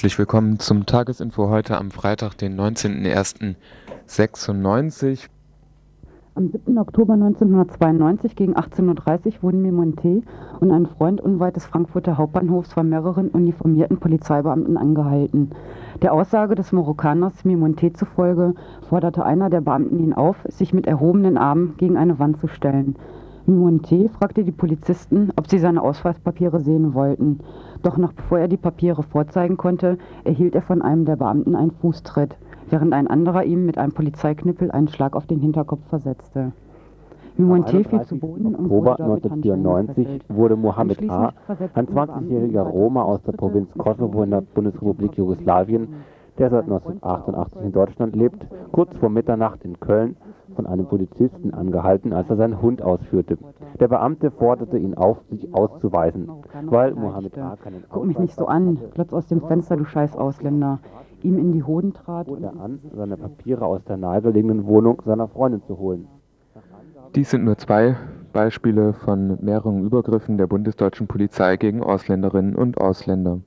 Herzlich 0.03 0.19
willkommen 0.19 0.59
zum 0.59 0.85
Tagesinfo 0.85 1.47
heute 1.47 1.77
am 1.77 1.89
Freitag, 1.89 2.37
den 2.37 2.59
19.01.96. 2.59 5.29
Am 6.35 6.49
7. 6.49 6.77
Oktober 6.77 7.13
1992 7.13 8.35
gegen 8.35 8.53
18.30 8.53 9.37
Uhr 9.37 9.43
wurden 9.43 9.65
Mimonté 9.65 10.23
und 10.59 10.71
ein 10.71 10.87
Freund 10.87 11.21
unweit 11.21 11.55
des 11.55 11.63
Frankfurter 11.63 12.17
Hauptbahnhofs 12.17 12.73
von 12.73 12.89
mehreren 12.89 13.29
uniformierten 13.29 13.97
Polizeibeamten 13.97 14.75
angehalten. 14.75 15.51
Der 16.01 16.11
Aussage 16.11 16.55
des 16.55 16.73
Marokkaners 16.73 17.45
Mimonté 17.45 17.93
zufolge 17.93 18.55
forderte 18.89 19.23
einer 19.23 19.49
der 19.49 19.61
Beamten 19.61 19.99
ihn 19.99 20.11
auf, 20.11 20.35
sich 20.49 20.73
mit 20.73 20.85
erhobenen 20.85 21.37
Armen 21.37 21.75
gegen 21.77 21.95
eine 21.95 22.19
Wand 22.19 22.41
zu 22.41 22.49
stellen. 22.49 22.97
Monte 23.45 24.07
fragte 24.07 24.45
die 24.45 24.53
Polizisten, 24.53 25.33
ob 25.35 25.49
sie 25.49 25.59
seine 25.59 25.81
Ausweispapiere 25.81 26.61
sehen 26.61 26.93
wollten. 26.93 27.41
Doch 27.83 27.97
noch 27.97 28.13
bevor 28.13 28.39
er 28.39 28.47
die 28.47 28.57
Papiere 28.57 29.03
vorzeigen 29.03 29.57
konnte, 29.57 29.97
erhielt 30.23 30.55
er 30.55 30.61
von 30.61 30.81
einem 30.81 31.03
der 31.05 31.17
Beamten 31.17 31.55
einen 31.55 31.71
Fußtritt, 31.71 32.37
während 32.69 32.93
ein 32.93 33.07
anderer 33.07 33.43
ihm 33.43 33.65
mit 33.65 33.77
einem 33.77 33.91
Polizeiknüppel 33.91 34.71
einen 34.71 34.87
Schlag 34.87 35.15
auf 35.15 35.27
den 35.27 35.39
Hinterkopf 35.39 35.85
versetzte. 35.89 36.53
Monte 37.37 37.83
fiel 37.83 38.01
zu 38.03 38.17
Boden 38.17 38.45
und 38.45 38.55
Oktober 38.55 38.91
wurde 38.91 39.03
dort 39.03 39.23
mit 39.23 39.31
Handschuhen 39.31 39.65
1994 39.65 39.95
gefesselt. 40.05 40.23
wurde 40.29 40.55
Mohammed 40.55 41.09
A., 41.09 41.33
ein 41.73 41.85
die 41.87 41.93
Beamten 41.93 42.13
20-jähriger 42.33 42.59
weitere 42.59 42.71
Roma 42.71 43.03
aus 43.03 43.21
der 43.23 43.31
Provinz 43.33 43.69
Kosovo 43.77 44.23
in 44.23 44.31
der 44.31 44.41
Bundesrepublik 44.41 45.17
Jugoslawien, 45.17 45.87
der 46.37 46.49
seit 46.49 46.63
1988 46.63 47.61
in 47.61 47.71
Deutschland 47.71 48.15
lebt, 48.15 48.45
kurz 48.71 48.95
vor 48.97 49.09
Mitternacht 49.09 49.63
in 49.63 49.79
Köln 49.79 50.17
von 50.55 50.65
einem 50.65 50.85
Polizisten 50.85 51.53
angehalten, 51.53 52.13
als 52.13 52.29
er 52.29 52.37
seinen 52.37 52.61
Hund 52.61 52.81
ausführte. 52.81 53.37
Der 53.79 53.87
Beamte 53.87 54.31
forderte 54.31 54.77
ihn 54.77 54.93
auf, 54.95 55.17
sich 55.29 55.53
auszuweisen, 55.53 56.29
weil 56.65 56.93
Mohammed 56.93 57.37
A. 57.37 57.55
keinen 57.55 57.83
Guck 57.89 58.05
mich 58.05 58.19
nicht 58.19 58.35
so 58.35 58.45
an, 58.45 58.79
glotz 58.93 59.13
aus 59.13 59.27
dem 59.27 59.41
Fenster, 59.41 59.77
du 59.77 59.85
scheiß 59.85 60.15
Ausländer. 60.15 60.79
Ihm 61.21 61.37
in 61.37 61.53
die 61.53 61.63
Hoden 61.63 61.93
trat 61.93 62.27
bot 62.27 62.41
er 62.41 62.59
an, 62.59 62.79
seine 62.93 63.17
Papiere 63.17 63.65
aus 63.65 63.83
der 63.85 63.97
nahegelegenen 63.97 64.65
Wohnung 64.65 65.01
seiner 65.05 65.27
Freundin 65.27 65.63
zu 65.63 65.77
holen. 65.77 66.07
Dies 67.15 67.29
sind 67.29 67.45
nur 67.45 67.57
zwei 67.57 67.95
Beispiele 68.33 68.93
von 68.93 69.37
mehreren 69.41 69.83
Übergriffen 69.85 70.37
der 70.37 70.47
bundesdeutschen 70.47 71.07
Polizei 71.07 71.57
gegen 71.57 71.83
Ausländerinnen 71.83 72.55
und 72.55 72.79
Ausländer. 72.79 73.39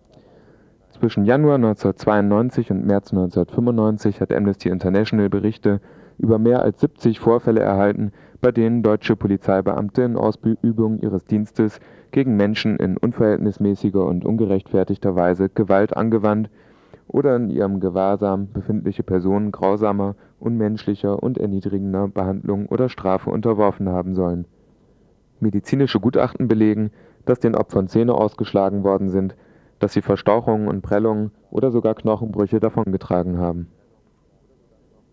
Zwischen 0.99 1.27
Januar 1.27 1.57
1992 1.57 2.71
und 2.71 2.87
März 2.87 3.13
1995 3.13 4.23
hat 4.23 4.33
Amnesty 4.33 4.71
International 4.71 5.29
Berichte 5.29 5.83
über 6.17 6.39
mehr 6.39 6.63
als 6.63 6.81
70 6.81 7.21
Vorfälle 7.21 7.61
erhalten, 7.61 8.13
bei 8.41 8.51
denen 8.51 8.83
deutsche 8.83 9.15
Polizeibeamte 9.15 10.03
in 10.03 10.17
Ausübung 10.17 10.99
ihres 10.99 11.27
Dienstes 11.27 11.81
gegen 12.13 12.37
Menschen 12.37 12.77
in 12.79 12.97
unverhältnismäßiger 12.97 14.07
und 14.07 14.25
ungerechtfertigter 14.25 15.15
Weise 15.15 15.51
Gewalt 15.51 15.95
angewandt 15.95 16.49
oder 17.09 17.37
in 17.37 17.51
ihrem 17.51 17.79
Gewahrsam 17.81 18.49
befindliche 18.51 19.03
Personen 19.03 19.53
grausamer, 19.53 20.15
unmenschlicher 20.41 21.23
und 21.23 21.37
erniedrigender 21.37 22.09
Behandlung 22.09 22.69
oder 22.69 22.89
Strafe 22.89 23.29
unterworfen 23.29 23.91
haben 23.91 24.15
sollen. 24.15 24.47
Medizinische 25.41 26.01
Gutachten 26.01 26.49
belegen, 26.49 26.91
dass 27.27 27.39
den 27.39 27.55
Opfern 27.55 27.89
Zähne 27.89 28.15
ausgeschlagen 28.15 28.83
worden 28.83 29.11
sind, 29.11 29.37
dass 29.79 29.93
sie 29.93 30.03
Verstauchungen 30.03 30.69
und 30.69 30.83
Prellungen 30.83 31.31
oder 31.51 31.71
sogar 31.71 31.95
Knochenbrüche 31.95 32.61
davongetragen 32.61 33.39
haben. 33.39 33.69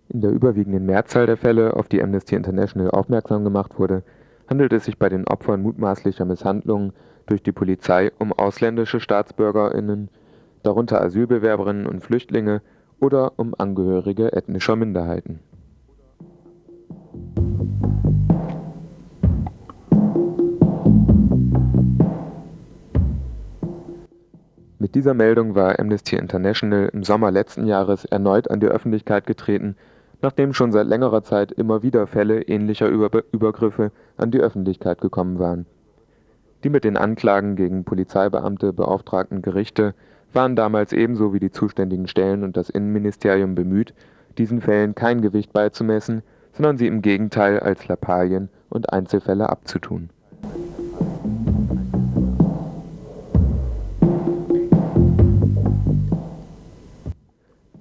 In 0.09 0.21
der 0.21 0.31
überwiegenden 0.31 0.85
Mehrzahl 0.85 1.25
der 1.25 1.37
Fälle, 1.37 1.75
auf 1.75 1.87
die 1.87 2.01
Amnesty 2.01 2.35
International 2.35 2.91
aufmerksam 2.91 3.43
gemacht 3.43 3.79
wurde, 3.79 4.03
handelt 4.47 4.73
es 4.73 4.85
sich 4.85 4.97
bei 4.97 5.09
den 5.09 5.27
Opfern 5.27 5.61
mutmaßlicher 5.61 6.25
Misshandlungen 6.25 6.93
durch 7.25 7.41
die 7.41 7.51
Polizei 7.51 8.11
um 8.19 8.33
ausländische 8.33 8.99
StaatsbürgerInnen, 8.99 10.09
darunter 10.61 11.01
Asylbewerberinnen 11.01 11.87
und 11.87 12.01
Flüchtlinge 12.01 12.61
oder 12.99 13.33
um 13.37 13.55
Angehörige 13.57 14.33
ethnischer 14.33 14.75
Minderheiten. 14.75 15.39
Mit 24.83 24.95
dieser 24.95 25.13
Meldung 25.13 25.55
war 25.55 25.79
Amnesty 25.79 26.17
International 26.17 26.89
im 26.91 27.05
Sommer 27.05 27.31
letzten 27.31 27.67
Jahres 27.67 28.03
erneut 28.03 28.51
an 28.51 28.59
die 28.59 28.67
Öffentlichkeit 28.67 29.25
getreten, 29.25 29.77
nachdem 30.21 30.53
schon 30.53 30.73
seit 30.73 30.87
längerer 30.87 31.23
Zeit 31.23 31.53
immer 31.53 31.83
wieder 31.83 32.05
Fälle 32.05 32.41
ähnlicher 32.41 32.89
Über 32.89 33.23
Übergriffe 33.31 33.93
an 34.17 34.31
die 34.31 34.41
Öffentlichkeit 34.41 34.99
gekommen 34.99 35.39
waren. 35.39 35.67
Die 36.65 36.69
mit 36.69 36.83
den 36.83 36.97
Anklagen 36.97 37.55
gegen 37.55 37.85
Polizeibeamte 37.85 38.73
beauftragten 38.73 39.41
Gerichte 39.41 39.95
waren 40.33 40.57
damals 40.57 40.91
ebenso 40.91 41.33
wie 41.33 41.39
die 41.39 41.51
zuständigen 41.51 42.09
Stellen 42.09 42.43
und 42.43 42.57
das 42.57 42.69
Innenministerium 42.69 43.55
bemüht, 43.55 43.93
diesen 44.37 44.59
Fällen 44.59 44.95
kein 44.95 45.21
Gewicht 45.21 45.53
beizumessen, 45.53 46.23
sondern 46.51 46.77
sie 46.77 46.87
im 46.87 47.01
Gegenteil 47.01 47.57
als 47.57 47.87
Lappalien 47.87 48.49
und 48.69 48.91
Einzelfälle 48.91 49.47
abzutun. 49.47 50.09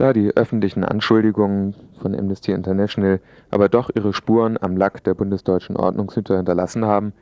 Da 0.03 0.13
die 0.13 0.37
öffentlichen 0.37 0.85
Anschuldigungen 0.85 1.77
von 2.01 2.13
Amnesty 2.19 2.51
International 2.51 3.21
aber 3.53 3.69
doch 3.69 3.89
ihre 3.95 4.13
Spuren 4.13 4.59
am 4.61 4.77
Lack 4.77 5.05
der 5.05 5.15
bundesdeutschen 5.15 5.77
Ordnungshüter 5.77 6.39
hinterlassen 6.39 6.85
haben, 6.85 7.13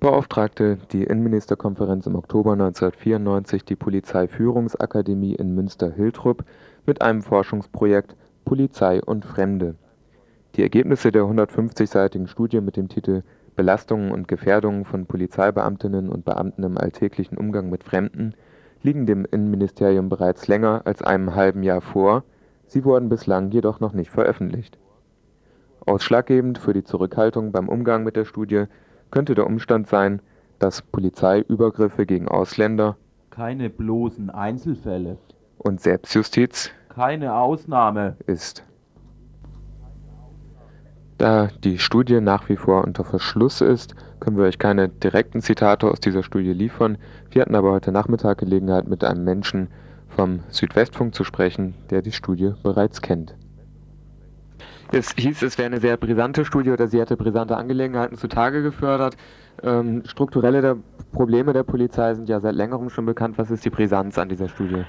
beauftragte 0.00 0.76
die 0.92 1.04
Innenministerkonferenz 1.04 2.06
im 2.06 2.16
Oktober 2.16 2.52
1994 2.52 3.64
die 3.64 3.74
Polizeiführungsakademie 3.74 5.34
in 5.34 5.54
Münster-Hiltrup 5.54 6.44
mit 6.84 7.00
einem 7.00 7.22
Forschungsprojekt 7.22 8.14
Polizei 8.44 9.00
und 9.02 9.24
Fremde. 9.24 9.76
Die 10.56 10.62
Ergebnisse 10.62 11.12
der 11.12 11.22
150-seitigen 11.22 12.28
Studie 12.28 12.60
mit 12.60 12.76
dem 12.76 12.88
Titel 12.88 13.22
Belastungen 13.56 14.12
und 14.12 14.28
Gefährdungen 14.28 14.84
von 14.84 15.06
Polizeibeamtinnen 15.06 16.10
und 16.10 16.26
Beamten 16.26 16.64
im 16.64 16.76
alltäglichen 16.76 17.38
Umgang 17.38 17.70
mit 17.70 17.82
Fremden 17.82 18.34
liegen 18.82 19.06
dem 19.06 19.24
Innenministerium 19.24 20.08
bereits 20.08 20.48
länger 20.48 20.82
als 20.84 21.02
einem 21.02 21.34
halben 21.34 21.62
Jahr 21.62 21.80
vor, 21.80 22.24
sie 22.66 22.84
wurden 22.84 23.08
bislang 23.08 23.50
jedoch 23.50 23.80
noch 23.80 23.92
nicht 23.92 24.10
veröffentlicht. 24.10 24.78
Ausschlaggebend 25.86 26.58
für 26.58 26.72
die 26.72 26.84
Zurückhaltung 26.84 27.52
beim 27.52 27.68
Umgang 27.68 28.04
mit 28.04 28.16
der 28.16 28.24
Studie 28.24 28.64
könnte 29.10 29.34
der 29.34 29.46
Umstand 29.46 29.88
sein, 29.88 30.20
dass 30.58 30.82
Polizeiübergriffe 30.82 32.06
gegen 32.06 32.28
Ausländer 32.28 32.96
Keine 33.30 33.70
bloßen 33.70 34.30
Einzelfälle. 34.30 35.18
und 35.58 35.80
Selbstjustiz 35.80 36.70
Keine 36.90 37.34
Ausnahme. 37.34 38.16
ist. 38.26 38.64
Da 41.18 41.48
die 41.64 41.78
Studie 41.78 42.20
nach 42.20 42.48
wie 42.48 42.56
vor 42.56 42.84
unter 42.84 43.04
Verschluss 43.04 43.60
ist, 43.60 43.94
können 44.20 44.36
wir 44.36 44.44
euch 44.44 44.58
keine 44.58 44.88
direkten 44.88 45.40
Zitate 45.40 45.90
aus 45.90 46.00
dieser 46.00 46.22
Studie 46.22 46.52
liefern. 46.52 46.98
Wir 47.30 47.42
hatten 47.42 47.54
aber 47.54 47.72
heute 47.72 47.92
Nachmittag 47.92 48.38
Gelegenheit, 48.38 48.86
mit 48.86 49.02
einem 49.02 49.24
Menschen 49.24 49.68
vom 50.08 50.40
Südwestfunk 50.48 51.14
zu 51.14 51.24
sprechen, 51.24 51.74
der 51.90 52.02
die 52.02 52.12
Studie 52.12 52.52
bereits 52.62 53.00
kennt. 53.00 53.34
Es 54.92 55.12
hieß, 55.16 55.42
es 55.42 55.56
wäre 55.56 55.66
eine 55.66 55.80
sehr 55.80 55.96
brisante 55.96 56.44
Studie 56.44 56.70
oder 56.70 56.88
sie 56.88 57.00
hätte 57.00 57.16
brisante 57.16 57.56
Angelegenheiten 57.56 58.16
zutage 58.16 58.62
gefördert. 58.62 59.16
Ähm, 59.62 60.02
strukturelle 60.04 60.62
der 60.62 60.76
Probleme 61.12 61.52
der 61.52 61.62
Polizei 61.62 62.14
sind 62.14 62.28
ja 62.28 62.40
seit 62.40 62.54
längerem 62.54 62.90
schon 62.90 63.06
bekannt. 63.06 63.38
Was 63.38 63.50
ist 63.50 63.64
die 63.64 63.70
Brisanz 63.70 64.18
an 64.18 64.28
dieser 64.28 64.48
Studie? 64.48 64.84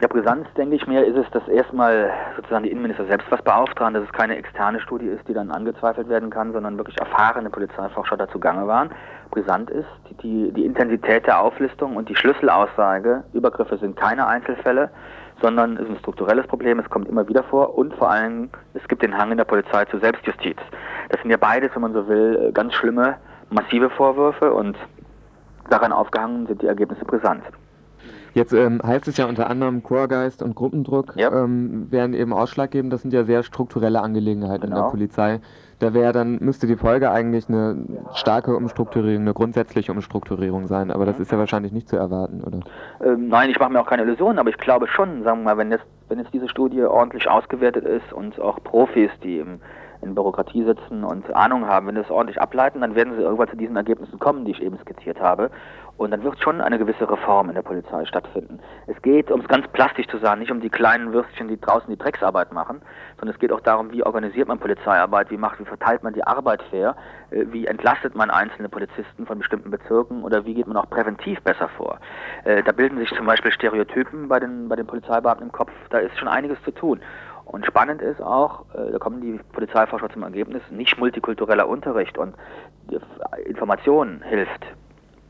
Der 0.00 0.08
Brisanz, 0.08 0.46
denke 0.56 0.76
ich 0.76 0.86
mir, 0.86 1.04
ist 1.04 1.16
es, 1.16 1.30
dass 1.30 1.46
erstmal 1.46 2.10
sozusagen 2.36 2.62
die 2.62 2.70
Innenminister 2.70 3.04
selbst 3.04 3.30
was 3.30 3.42
beauftragen, 3.42 3.92
dass 3.92 4.04
es 4.04 4.12
keine 4.12 4.36
externe 4.36 4.80
Studie 4.80 5.06
ist, 5.06 5.28
die 5.28 5.34
dann 5.34 5.50
angezweifelt 5.50 6.08
werden 6.08 6.30
kann, 6.30 6.52
sondern 6.52 6.78
wirklich 6.78 6.98
erfahrene 6.98 7.50
Polizeiforscher 7.50 8.16
dazu 8.16 8.38
gange 8.38 8.66
waren. 8.66 8.90
Brisant 9.30 9.68
ist 9.68 9.88
die, 10.22 10.52
die 10.52 10.64
Intensität 10.64 11.26
der 11.26 11.40
Auflistung 11.40 11.96
und 11.96 12.08
die 12.08 12.16
Schlüsselaussage, 12.16 13.24
Übergriffe 13.34 13.76
sind 13.76 13.96
keine 13.96 14.26
Einzelfälle, 14.26 14.90
sondern 15.42 15.76
es 15.76 15.82
ist 15.82 15.90
ein 15.90 15.98
strukturelles 15.98 16.46
Problem, 16.46 16.78
es 16.78 16.88
kommt 16.88 17.08
immer 17.08 17.28
wieder 17.28 17.42
vor 17.42 17.76
und 17.76 17.94
vor 17.94 18.10
allem, 18.10 18.48
es 18.74 18.86
gibt 18.88 19.02
den 19.02 19.16
Hang 19.18 19.32
in 19.32 19.38
der 19.38 19.44
Polizei 19.44 19.84
zur 19.86 20.00
Selbstjustiz. 20.00 20.56
Das 21.10 21.20
sind 21.20 21.30
ja 21.30 21.36
beides, 21.36 21.74
wenn 21.74 21.82
man 21.82 21.92
so 21.92 22.08
will, 22.08 22.52
ganz 22.52 22.72
schlimme, 22.74 23.16
massive 23.50 23.90
Vorwürfe 23.90 24.52
und 24.52 24.78
daran 25.68 25.92
aufgehangen 25.92 26.46
sind 26.46 26.62
die 26.62 26.66
Ergebnisse 26.66 27.04
brisant. 27.04 27.42
Jetzt 28.34 28.52
ähm, 28.52 28.80
heißt 28.84 29.08
es 29.08 29.16
ja 29.16 29.26
unter 29.26 29.50
anderem 29.50 29.82
Chorgeist 29.82 30.42
und 30.42 30.54
Gruppendruck 30.54 31.14
ähm, 31.16 31.90
werden 31.90 32.14
eben 32.14 32.32
ausschlaggebend. 32.32 32.92
Das 32.92 33.02
sind 33.02 33.12
ja 33.12 33.24
sehr 33.24 33.42
strukturelle 33.42 34.00
Angelegenheiten 34.00 34.64
in 34.64 34.70
der 34.70 34.78
Genau. 34.80 34.90
Polizei. 34.90 35.40
Da 35.80 35.94
wäre 35.94 36.12
dann 36.12 36.38
müsste 36.40 36.66
die 36.66 36.76
Folge 36.76 37.10
eigentlich 37.10 37.48
eine 37.48 37.76
starke 38.14 38.54
Umstrukturierung, 38.54 39.22
eine 39.22 39.32
grundsätzliche 39.34 39.92
Umstrukturierung 39.92 40.66
sein. 40.66 40.90
Aber 40.90 41.06
das 41.06 41.18
ist 41.18 41.32
ja 41.32 41.38
wahrscheinlich 41.38 41.72
nicht 41.72 41.88
zu 41.88 41.96
erwarten, 41.96 42.42
oder? 42.44 42.60
Ähm, 43.02 43.28
nein, 43.28 43.50
ich 43.50 43.58
mache 43.58 43.72
mir 43.72 43.80
auch 43.80 43.86
keine 43.86 44.02
Illusionen, 44.02 44.38
aber 44.38 44.50
ich 44.50 44.58
glaube 44.58 44.86
schon, 44.88 45.22
sagen 45.24 45.40
wir 45.40 45.44
mal, 45.44 45.56
wenn 45.56 45.70
jetzt, 45.70 45.84
wenn 46.08 46.18
jetzt 46.18 46.32
diese 46.34 46.48
Studie 46.48 46.82
ordentlich 46.82 47.28
ausgewertet 47.28 47.84
ist 47.84 48.12
und 48.12 48.38
auch 48.40 48.62
Profis, 48.62 49.10
die 49.24 49.38
im, 49.38 49.60
in 50.02 50.14
Bürokratie 50.14 50.64
sitzen 50.64 51.02
und 51.02 51.34
Ahnung 51.34 51.66
haben, 51.66 51.86
wenn 51.86 51.94
sie 51.94 52.02
das 52.02 52.10
ordentlich 52.10 52.40
ableiten, 52.40 52.82
dann 52.82 52.94
werden 52.94 53.14
sie 53.16 53.22
irgendwann 53.22 53.48
zu 53.48 53.56
diesen 53.56 53.76
Ergebnissen 53.76 54.18
kommen, 54.18 54.44
die 54.44 54.50
ich 54.52 54.62
eben 54.62 54.78
skizziert 54.78 55.18
habe. 55.20 55.50
Und 56.00 56.12
dann 56.12 56.22
wird 56.22 56.42
schon 56.42 56.62
eine 56.62 56.78
gewisse 56.78 57.10
Reform 57.10 57.50
in 57.50 57.54
der 57.54 57.60
Polizei 57.60 58.06
stattfinden. 58.06 58.58
Es 58.86 59.02
geht, 59.02 59.30
um 59.30 59.42
es 59.42 59.48
ganz 59.48 59.68
plastisch 59.68 60.08
zu 60.08 60.16
sagen, 60.16 60.40
nicht 60.40 60.50
um 60.50 60.62
die 60.62 60.70
kleinen 60.70 61.12
Würstchen, 61.12 61.46
die 61.46 61.60
draußen 61.60 61.90
die 61.90 61.98
Drecksarbeit 61.98 62.54
machen, 62.54 62.80
sondern 63.18 63.34
es 63.34 63.38
geht 63.38 63.52
auch 63.52 63.60
darum, 63.60 63.92
wie 63.92 64.02
organisiert 64.02 64.48
man 64.48 64.58
Polizeiarbeit, 64.58 65.30
wie 65.30 65.36
macht, 65.36 65.60
wie 65.60 65.66
verteilt 65.66 66.02
man 66.02 66.14
die 66.14 66.24
Arbeit 66.24 66.62
fair, 66.70 66.96
äh, 67.30 67.44
wie 67.50 67.66
entlastet 67.66 68.14
man 68.14 68.30
einzelne 68.30 68.70
Polizisten 68.70 69.26
von 69.26 69.40
bestimmten 69.40 69.70
Bezirken 69.70 70.24
oder 70.24 70.46
wie 70.46 70.54
geht 70.54 70.66
man 70.66 70.78
auch 70.78 70.88
präventiv 70.88 71.38
besser 71.42 71.68
vor. 71.76 71.98
Äh, 72.44 72.62
Da 72.62 72.72
bilden 72.72 72.96
sich 72.96 73.10
zum 73.10 73.26
Beispiel 73.26 73.52
Stereotypen 73.52 74.26
bei 74.26 74.40
den, 74.40 74.70
bei 74.70 74.76
den 74.76 74.86
Polizeibeamten 74.86 75.48
im 75.48 75.52
Kopf, 75.52 75.70
da 75.90 75.98
ist 75.98 76.18
schon 76.18 76.28
einiges 76.28 76.56
zu 76.62 76.70
tun. 76.70 77.00
Und 77.44 77.66
spannend 77.66 78.00
ist 78.00 78.22
auch, 78.22 78.64
äh, 78.72 78.90
da 78.90 78.98
kommen 78.98 79.20
die 79.20 79.38
Polizeiforscher 79.52 80.08
zum 80.08 80.22
Ergebnis, 80.22 80.62
nicht 80.70 80.98
multikultureller 80.98 81.68
Unterricht 81.68 82.16
und 82.16 82.34
Information 83.44 84.22
hilft 84.22 84.64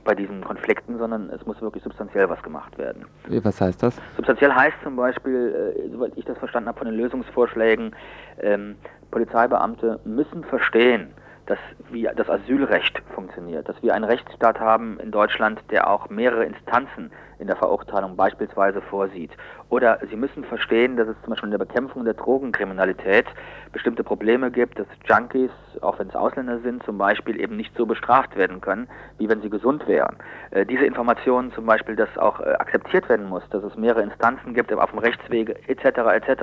bei 0.05 0.15
diesen 0.15 0.43
Konflikten, 0.43 0.99
sondern 0.99 1.31
es 1.31 1.45
muss 1.47 1.61
wirklich 1.61 1.83
substanziell 1.83 2.29
was 2.29 2.43
gemacht 2.43 2.77
werden. 2.79 3.05
Was 3.29 3.61
heißt 3.61 3.83
das? 3.83 3.97
Substanziell 4.17 4.53
heißt 4.53 4.77
zum 4.83 4.97
Beispiel, 4.97 5.75
äh, 5.77 5.91
soweit 5.91 6.13
ich 6.17 6.25
das 6.25 6.39
verstanden 6.39 6.69
habe 6.69 6.79
von 6.79 6.87
den 6.87 6.97
Lösungsvorschlägen, 6.97 7.95
ähm, 8.41 8.77
Polizeibeamte 9.11 10.01
müssen 10.05 10.45
verstehen, 10.45 11.09
dass 11.51 11.59
wie 11.91 12.09
das 12.15 12.31
Asylrecht 12.31 13.03
funktioniert, 13.13 13.69
dass 13.69 13.83
wir 13.83 13.93
einen 13.93 14.05
Rechtsstaat 14.05 14.61
haben 14.61 15.01
in 15.01 15.11
Deutschland, 15.11 15.61
der 15.71 15.91
auch 15.91 16.09
mehrere 16.09 16.45
Instanzen 16.45 17.11
in 17.41 17.49
der 17.49 17.57
Verurteilung 17.57 18.15
beispielsweise 18.15 18.81
vorsieht. 18.83 19.33
Oder 19.69 19.99
Sie 20.09 20.15
müssen 20.15 20.45
verstehen, 20.45 20.97
dass 20.97 21.09
es 21.09 21.17
zum 21.23 21.31
Beispiel 21.31 21.49
in 21.49 21.59
der 21.59 21.67
Bekämpfung 21.67 22.05
der 22.05 22.15
Drogenkriminalität 22.15 23.27
bestimmte 23.73 24.05
Probleme 24.05 24.53
gibt, 24.53 24.79
dass 24.79 24.87
Junkies, 25.09 25.51
auch 25.81 25.99
wenn 25.99 26.09
es 26.09 26.15
Ausländer 26.15 26.61
sind, 26.61 26.85
zum 26.85 26.99
Beispiel 26.99 27.41
eben 27.41 27.57
nicht 27.57 27.75
so 27.77 27.85
bestraft 27.85 28.37
werden 28.37 28.61
können, 28.61 28.87
wie 29.19 29.29
wenn 29.29 29.43
sie 29.43 29.51
gesund 29.51 29.89
wären. 29.89 30.19
Äh, 30.53 30.67
diese 30.67 30.85
Informationen 30.85 31.53
zum 31.53 31.67
Beispiel, 31.67 31.97
dass 31.97 32.17
auch 32.17 32.39
äh, 32.39 32.53
akzeptiert 32.53 33.09
werden 33.09 33.29
muss, 33.29 33.43
dass 33.51 33.65
es 33.65 33.75
mehrere 33.75 34.03
Instanzen 34.03 34.55
gibt 34.55 34.73
auf 34.73 34.91
dem 34.91 35.01
Rechtswege 35.01 35.57
etc. 35.67 35.99
etc. 36.15 36.43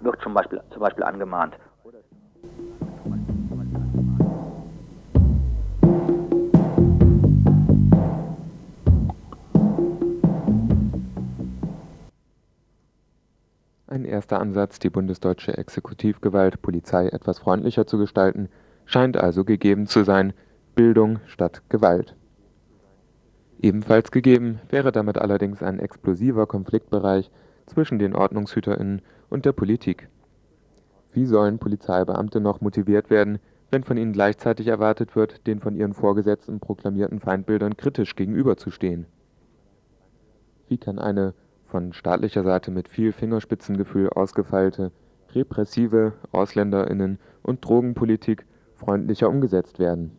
wird 0.00 0.22
zum 0.22 0.32
Beispiel, 0.32 0.62
zum 0.70 0.80
Beispiel 0.80 1.04
angemahnt. 1.04 1.54
Erster 14.08 14.40
Ansatz, 14.40 14.78
die 14.78 14.90
bundesdeutsche 14.90 15.56
Exekutivgewalt 15.56 16.60
Polizei 16.62 17.08
etwas 17.08 17.38
freundlicher 17.38 17.86
zu 17.86 17.98
gestalten, 17.98 18.48
scheint 18.84 19.16
also 19.16 19.44
gegeben 19.44 19.86
zu 19.86 20.04
sein: 20.04 20.32
Bildung 20.74 21.20
statt 21.26 21.62
Gewalt. 21.68 22.16
Ebenfalls 23.60 24.10
gegeben 24.10 24.60
wäre 24.70 24.92
damit 24.92 25.18
allerdings 25.18 25.62
ein 25.62 25.80
explosiver 25.80 26.46
Konfliktbereich 26.46 27.30
zwischen 27.66 27.98
den 27.98 28.14
OrdnungshüterInnen 28.14 29.02
und 29.28 29.44
der 29.44 29.52
Politik. 29.52 30.08
Wie 31.12 31.26
sollen 31.26 31.58
Polizeibeamte 31.58 32.40
noch 32.40 32.60
motiviert 32.60 33.10
werden, 33.10 33.38
wenn 33.70 33.84
von 33.84 33.96
ihnen 33.96 34.12
gleichzeitig 34.12 34.68
erwartet 34.68 35.16
wird, 35.16 35.46
den 35.46 35.60
von 35.60 35.74
ihren 35.74 35.92
Vorgesetzten 35.92 36.60
proklamierten 36.60 37.20
Feindbildern 37.20 37.76
kritisch 37.76 38.14
gegenüberzustehen? 38.14 39.06
Wie 40.68 40.78
kann 40.78 40.98
eine 40.98 41.34
von 41.68 41.92
staatlicher 41.92 42.42
Seite 42.42 42.70
mit 42.70 42.88
viel 42.88 43.12
Fingerspitzengefühl 43.12 44.08
ausgefeilte, 44.08 44.90
repressive 45.34 46.14
AusländerInnen 46.32 47.18
und 47.42 47.64
Drogenpolitik 47.64 48.46
freundlicher 48.74 49.28
umgesetzt 49.28 49.78
werden? 49.78 50.16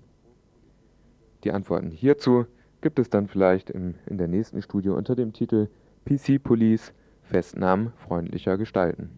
Die 1.43 1.51
Antworten 1.51 1.89
hierzu 1.89 2.45
gibt 2.81 2.99
es 2.99 3.09
dann 3.09 3.27
vielleicht 3.27 3.69
im, 3.69 3.95
in 4.05 4.17
der 4.17 4.27
nächsten 4.27 4.61
Studie 4.61 4.89
unter 4.89 5.15
dem 5.15 5.33
Titel 5.33 5.67
PC 6.05 6.41
Police 6.41 6.93
Festnahmen 7.23 7.93
freundlicher 7.97 8.57
gestalten. 8.57 9.09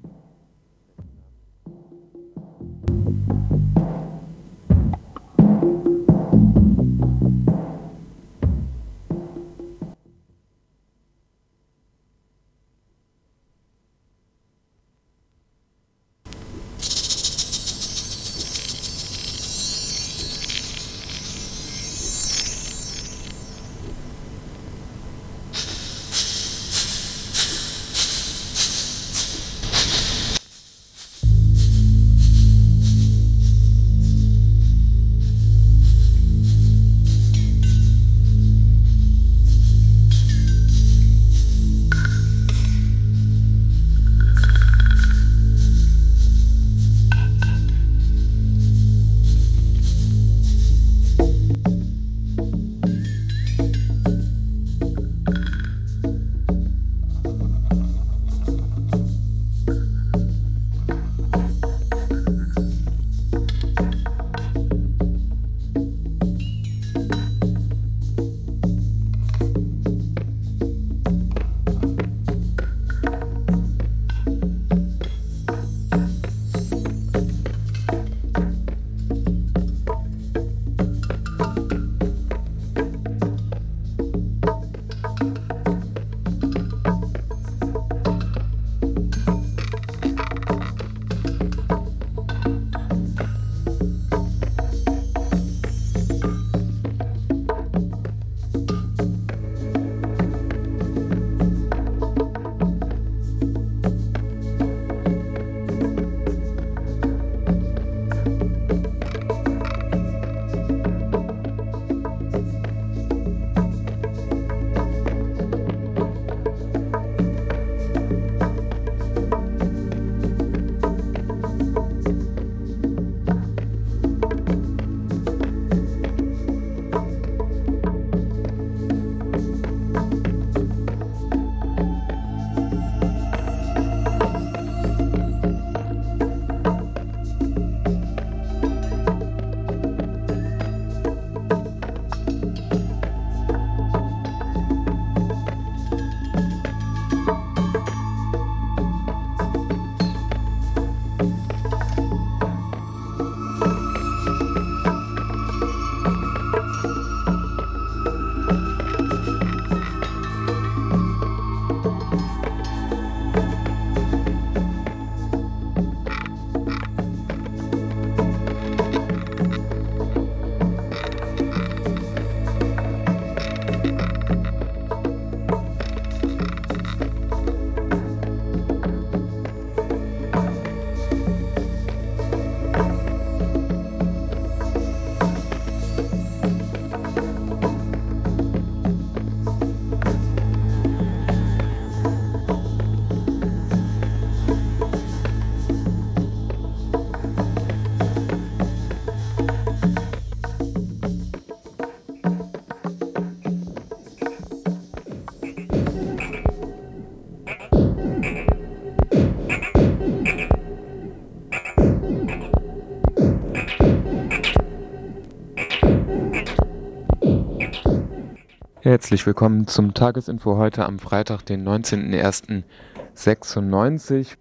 Herzlich 218.92 219.26
willkommen 219.26 219.68
zum 219.68 219.94
Tagesinfo 219.94 220.58
heute 220.58 220.86
am 220.86 221.00
Freitag, 221.00 221.46
den 221.46 221.66
19.01.96. 221.66 224.36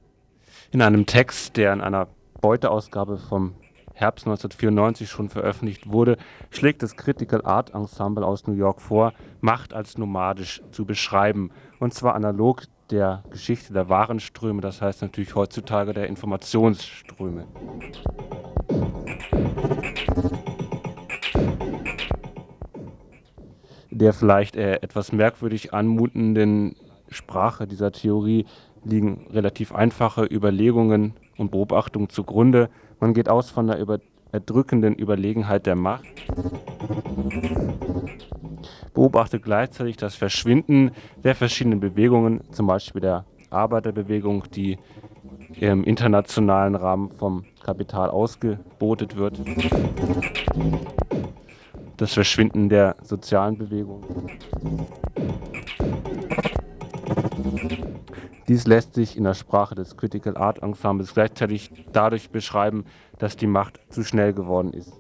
In 0.72 0.82
einem 0.82 1.06
Text, 1.06 1.56
der 1.56 1.72
in 1.72 1.80
einer 1.80 2.08
Beuteausgabe 2.40 3.18
vom 3.18 3.54
Herbst 3.94 4.26
1994 4.26 5.08
schon 5.08 5.28
veröffentlicht 5.28 5.92
wurde, 5.92 6.16
schlägt 6.50 6.82
das 6.82 6.96
Critical 6.96 7.44
Art 7.44 7.72
Ensemble 7.74 8.26
aus 8.26 8.48
New 8.48 8.54
York 8.54 8.80
vor, 8.80 9.12
Macht 9.40 9.72
als 9.72 9.98
nomadisch 9.98 10.60
zu 10.72 10.84
beschreiben. 10.84 11.52
Und 11.78 11.94
zwar 11.94 12.16
analog 12.16 12.64
der 12.90 13.22
Geschichte 13.30 13.72
der 13.72 13.88
Warenströme, 13.88 14.62
das 14.62 14.82
heißt 14.82 15.02
natürlich 15.02 15.36
heutzutage 15.36 15.92
der 15.92 16.08
Informationsströme. 16.08 17.46
Der 24.00 24.14
vielleicht 24.14 24.56
äh, 24.56 24.76
etwas 24.76 25.12
merkwürdig 25.12 25.74
anmutenden 25.74 26.74
Sprache 27.10 27.66
dieser 27.66 27.92
Theorie 27.92 28.46
liegen 28.82 29.26
relativ 29.30 29.74
einfache 29.74 30.24
Überlegungen 30.24 31.12
und 31.36 31.50
Beobachtungen 31.50 32.08
zugrunde. 32.08 32.70
Man 32.98 33.12
geht 33.12 33.28
aus 33.28 33.50
von 33.50 33.66
der 33.66 33.78
über 33.78 33.98
erdrückenden 34.32 34.94
Überlegenheit 34.94 35.66
der 35.66 35.76
Macht, 35.76 36.04
beobachtet 38.94 39.42
gleichzeitig 39.42 39.96
das 39.96 40.14
Verschwinden 40.14 40.92
der 41.22 41.34
verschiedenen 41.34 41.80
Bewegungen, 41.80 42.40
zum 42.52 42.68
Beispiel 42.68 43.00
der 43.00 43.24
Arbeiterbewegung, 43.50 44.44
die 44.54 44.78
im 45.58 45.84
internationalen 45.84 46.76
Rahmen 46.76 47.10
vom 47.10 47.44
Kapital 47.62 48.08
ausgebotet 48.08 49.16
wird, 49.16 49.40
das 52.00 52.14
Verschwinden 52.14 52.70
der 52.70 52.96
sozialen 53.02 53.58
Bewegungen. 53.58 54.26
Dies 58.48 58.66
lässt 58.66 58.94
sich 58.94 59.18
in 59.18 59.24
der 59.24 59.34
Sprache 59.34 59.74
des 59.74 59.98
Critical 59.98 60.36
Art 60.36 60.62
Ensembles 60.62 61.12
gleichzeitig 61.12 61.70
dadurch 61.92 62.30
beschreiben, 62.30 62.84
dass 63.18 63.36
die 63.36 63.46
Macht 63.46 63.80
zu 63.90 64.02
schnell 64.02 64.32
geworden 64.32 64.72
ist. 64.72 64.92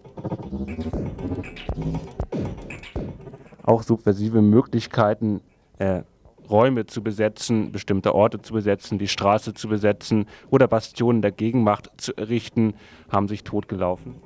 Auch 3.64 3.82
subversive 3.82 4.42
Möglichkeiten, 4.42 5.40
äh, 5.78 6.02
Räume 6.50 6.84
zu 6.84 7.02
besetzen, 7.02 7.72
bestimmte 7.72 8.14
Orte 8.14 8.42
zu 8.42 8.52
besetzen, 8.52 8.98
die 8.98 9.08
Straße 9.08 9.54
zu 9.54 9.68
besetzen 9.68 10.26
oder 10.50 10.68
Bastionen 10.68 11.22
der 11.22 11.32
Gegenmacht 11.32 11.90
zu 11.96 12.14
errichten, 12.16 12.74
haben 13.10 13.26
sich 13.26 13.42
totgelaufen. 13.42 14.16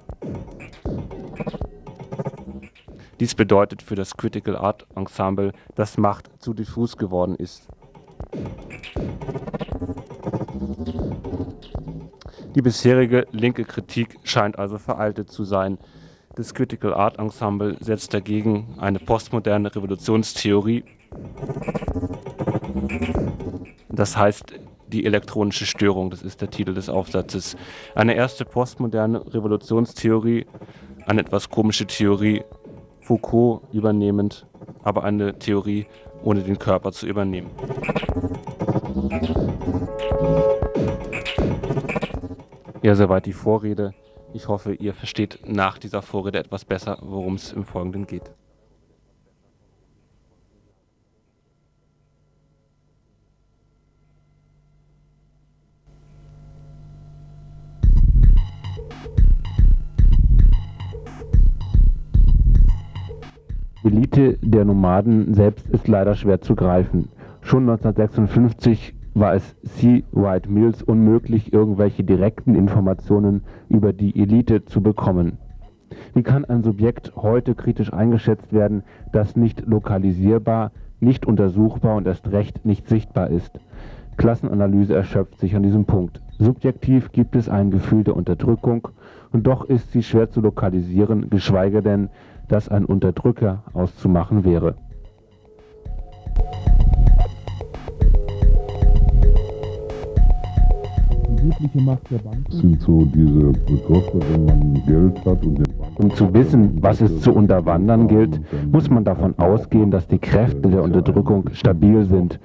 Dies 3.20 3.34
bedeutet 3.34 3.82
für 3.82 3.94
das 3.94 4.16
Critical 4.16 4.56
Art 4.56 4.86
Ensemble, 4.94 5.52
dass 5.74 5.98
Macht 5.98 6.30
zu 6.38 6.54
diffus 6.54 6.96
geworden 6.96 7.36
ist. 7.36 7.68
Die 12.54 12.62
bisherige 12.62 13.26
linke 13.32 13.64
Kritik 13.64 14.18
scheint 14.24 14.58
also 14.58 14.78
veraltet 14.78 15.30
zu 15.30 15.44
sein. 15.44 15.78
Das 16.36 16.54
Critical 16.54 16.94
Art 16.94 17.18
Ensemble 17.18 17.76
setzt 17.80 18.12
dagegen 18.14 18.74
eine 18.78 18.98
postmoderne 18.98 19.74
Revolutionstheorie, 19.74 20.84
das 23.88 24.16
heißt 24.16 24.54
die 24.88 25.06
elektronische 25.06 25.66
Störung, 25.66 26.10
das 26.10 26.22
ist 26.22 26.40
der 26.40 26.50
Titel 26.50 26.74
des 26.74 26.88
Aufsatzes. 26.88 27.56
Eine 27.94 28.14
erste 28.14 28.44
postmoderne 28.44 29.24
Revolutionstheorie, 29.32 30.46
eine 31.06 31.20
etwas 31.20 31.48
komische 31.50 31.86
Theorie, 31.86 32.42
Foucault 33.04 33.60
übernehmend, 33.70 34.46
aber 34.82 35.04
eine 35.04 35.38
Theorie 35.38 35.86
ohne 36.22 36.42
den 36.42 36.58
Körper 36.58 36.90
zu 36.90 37.06
übernehmen. 37.06 37.50
Ja, 42.82 42.94
soweit 42.94 43.26
die 43.26 43.34
Vorrede. 43.34 43.92
Ich 44.32 44.48
hoffe, 44.48 44.72
ihr 44.72 44.94
versteht 44.94 45.40
nach 45.46 45.76
dieser 45.76 46.00
Vorrede 46.00 46.38
etwas 46.38 46.64
besser, 46.64 46.96
worum 47.02 47.34
es 47.34 47.52
im 47.52 47.64
Folgenden 47.64 48.06
geht. 48.06 48.30
Elite 63.84 64.38
der 64.40 64.64
Nomaden 64.64 65.34
selbst 65.34 65.68
ist 65.68 65.88
leider 65.88 66.14
schwer 66.14 66.40
zu 66.40 66.56
greifen. 66.56 67.10
Schon 67.42 67.68
1956 67.68 68.94
war 69.12 69.34
es 69.34 69.54
C. 69.62 70.04
Wright 70.10 70.48
Mills 70.48 70.82
unmöglich, 70.82 71.52
irgendwelche 71.52 72.02
direkten 72.02 72.54
Informationen 72.54 73.42
über 73.68 73.92
die 73.92 74.18
Elite 74.18 74.64
zu 74.64 74.82
bekommen. 74.82 75.36
Wie 76.14 76.22
kann 76.22 76.46
ein 76.46 76.62
Subjekt 76.62 77.12
heute 77.14 77.54
kritisch 77.54 77.92
eingeschätzt 77.92 78.54
werden, 78.54 78.84
das 79.12 79.36
nicht 79.36 79.66
lokalisierbar, 79.66 80.72
nicht 81.00 81.26
untersuchbar 81.26 81.96
und 81.96 82.06
erst 82.06 82.32
recht 82.32 82.64
nicht 82.64 82.88
sichtbar 82.88 83.28
ist? 83.28 83.60
Klassenanalyse 84.16 84.94
erschöpft 84.94 85.38
sich 85.40 85.54
an 85.56 85.62
diesem 85.62 85.84
Punkt. 85.84 86.22
Subjektiv 86.38 87.12
gibt 87.12 87.36
es 87.36 87.50
ein 87.50 87.70
Gefühl 87.70 88.02
der 88.02 88.16
Unterdrückung, 88.16 88.88
und 89.32 89.46
doch 89.48 89.68
ist 89.68 89.92
sie 89.92 90.04
schwer 90.04 90.30
zu 90.30 90.40
lokalisieren, 90.40 91.28
geschweige 91.28 91.82
denn 91.82 92.08
dass 92.48 92.68
ein 92.68 92.84
Unterdrücker 92.84 93.62
auszumachen 93.72 94.44
wäre. 94.44 94.74
Die 101.74 101.80
Macht 101.80 102.10
der 102.10 102.18
Bank 102.18 102.46
sind 102.50 102.80
so 102.80 103.04
diese 103.04 103.52
Begriffe, 103.52 104.20
wenn 104.32 104.44
man 104.46 104.82
Geld 104.86 105.18
hat 105.26 105.44
und 105.44 105.58
den 105.58 105.74
um 105.96 106.10
zu 106.14 106.32
wissen, 106.34 106.82
was 106.82 107.00
es 107.00 107.20
zu 107.20 107.32
unterwandern 107.32 108.08
gilt, 108.08 108.40
muss 108.70 108.90
man 108.90 109.04
davon 109.04 109.38
ausgehen, 109.38 109.90
dass 109.90 110.08
die 110.08 110.18
Kräfte 110.18 110.68
der 110.68 110.82
Unterdrückung 110.82 111.50
stabil 111.52 112.04
sind 112.04 112.40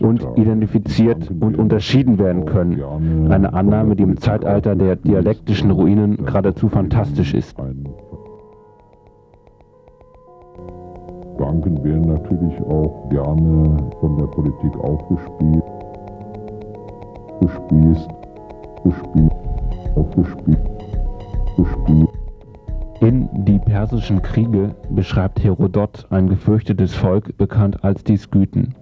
und 0.00 0.26
identifiziert 0.36 1.30
und 1.40 1.58
unterschieden 1.58 2.18
werden 2.18 2.46
können. 2.46 3.30
Eine 3.30 3.52
Annahme, 3.52 3.96
die 3.96 4.04
im 4.04 4.16
Zeitalter 4.16 4.74
der 4.74 4.96
dialektischen 4.96 5.70
Ruinen 5.70 6.24
geradezu 6.24 6.68
fantastisch 6.68 7.34
ist. 7.34 7.56
Banken 11.36 11.82
werden 11.82 12.02
natürlich 12.02 12.60
auch 12.62 13.08
gerne 13.10 13.76
von 14.00 14.16
der 14.16 14.26
Politik 14.26 14.76
aufgespielt, 14.78 15.64
gespießt, 17.40 18.08
gespielt, 18.84 19.32
aufgespielt, 19.96 20.60
gespielt. 21.56 22.08
In 23.00 23.28
Die 23.44 23.58
persischen 23.58 24.22
Kriege 24.22 24.74
beschreibt 24.90 25.42
Herodot 25.42 26.06
ein 26.10 26.28
gefürchtetes 26.28 26.94
Volk, 26.94 27.36
bekannt 27.36 27.82
als 27.82 28.04
die 28.04 28.16
Skythen. 28.16 28.74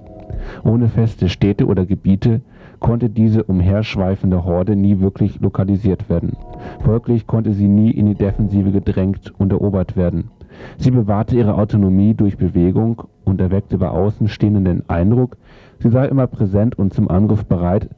Ohne 0.64 0.88
feste 0.88 1.28
Städte 1.28 1.66
oder 1.66 1.86
Gebiete 1.86 2.42
konnte 2.80 3.08
diese 3.08 3.44
umherschweifende 3.44 4.44
Horde 4.44 4.76
nie 4.76 5.00
wirklich 5.00 5.40
lokalisiert 5.40 6.08
werden. 6.08 6.36
Folglich 6.84 7.26
konnte 7.26 7.52
sie 7.52 7.68
nie 7.68 7.90
in 7.90 8.06
die 8.06 8.14
Defensive 8.14 8.72
gedrängt 8.72 9.32
und 9.38 9.52
erobert 9.52 9.96
werden. 9.96 10.30
Sie 10.78 10.90
bewahrte 10.90 11.36
ihre 11.36 11.54
Autonomie 11.54 12.14
durch 12.14 12.36
Bewegung 12.36 13.02
und 13.24 13.40
erweckte 13.40 13.78
bei 13.78 13.88
Außenstehenden 13.88 14.64
den 14.64 14.88
Eindruck, 14.88 15.36
sie 15.80 15.90
sei 15.90 16.06
immer 16.06 16.26
präsent 16.26 16.78
und 16.78 16.92
zum 16.92 17.08
Angriff 17.08 17.44
bereit, 17.44 17.88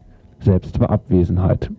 selbst 0.41 0.79
bei 0.79 0.87
Abwesenheit. 0.87 1.71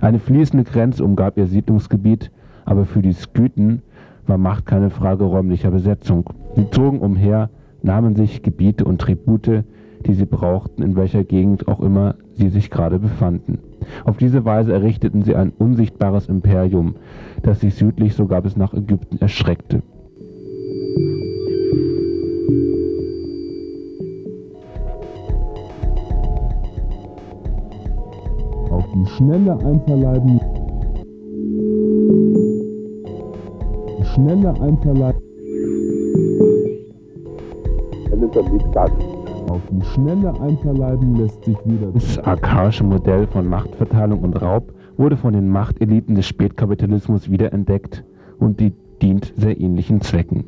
Eine 0.00 0.18
fließende 0.18 0.64
Grenze 0.64 1.04
umgab 1.04 1.36
ihr 1.36 1.46
Siedlungsgebiet, 1.46 2.30
aber 2.64 2.84
für 2.84 3.02
die 3.02 3.12
Skythen 3.12 3.82
war 4.26 4.38
Macht 4.38 4.66
keine 4.66 4.90
Frage 4.90 5.24
räumlicher 5.24 5.70
Besetzung. 5.70 6.30
Sie 6.54 6.70
zogen 6.70 7.00
umher, 7.00 7.50
nahmen 7.82 8.14
sich 8.14 8.42
Gebiete 8.42 8.84
und 8.84 9.00
Tribute, 9.00 9.64
die 10.06 10.14
sie 10.14 10.24
brauchten, 10.26 10.82
in 10.82 10.96
welcher 10.96 11.24
Gegend 11.24 11.68
auch 11.68 11.80
immer 11.80 12.14
sie 12.34 12.48
sich 12.48 12.70
gerade 12.70 12.98
befanden. 12.98 13.58
Auf 14.04 14.16
diese 14.16 14.44
Weise 14.44 14.72
errichteten 14.72 15.22
sie 15.22 15.34
ein 15.34 15.52
unsichtbares 15.58 16.28
Imperium, 16.28 16.96
das 17.42 17.60
sich 17.60 17.74
südlich 17.74 18.14
sogar 18.14 18.42
bis 18.42 18.56
nach 18.56 18.74
Ägypten 18.74 19.18
erstreckte. 19.18 19.82
Auf 29.02 29.08
die 29.08 29.14
schnelle 29.16 29.52
Einverleiben. 29.58 30.40
Die 33.98 34.04
schnelle 34.04 34.60
Einverleiben. 34.60 35.22
Auf 39.48 39.60
die 39.72 39.84
schnelle 39.86 40.40
Einverleiben 40.40 41.16
lässt 41.16 41.44
sich 41.44 41.56
wieder. 41.64 41.90
Das 41.92 42.18
archaische 42.20 42.84
Modell 42.84 43.26
von 43.26 43.48
Machtverteilung 43.48 44.20
und 44.20 44.40
Raub 44.40 44.72
wurde 44.96 45.16
von 45.16 45.32
den 45.32 45.48
Machteliten 45.48 46.14
des 46.14 46.26
Spätkapitalismus 46.26 47.28
wiederentdeckt 47.28 48.04
und 48.38 48.60
die 48.60 48.72
dient 49.00 49.32
sehr 49.36 49.60
ähnlichen 49.60 50.00
Zwecken. 50.00 50.44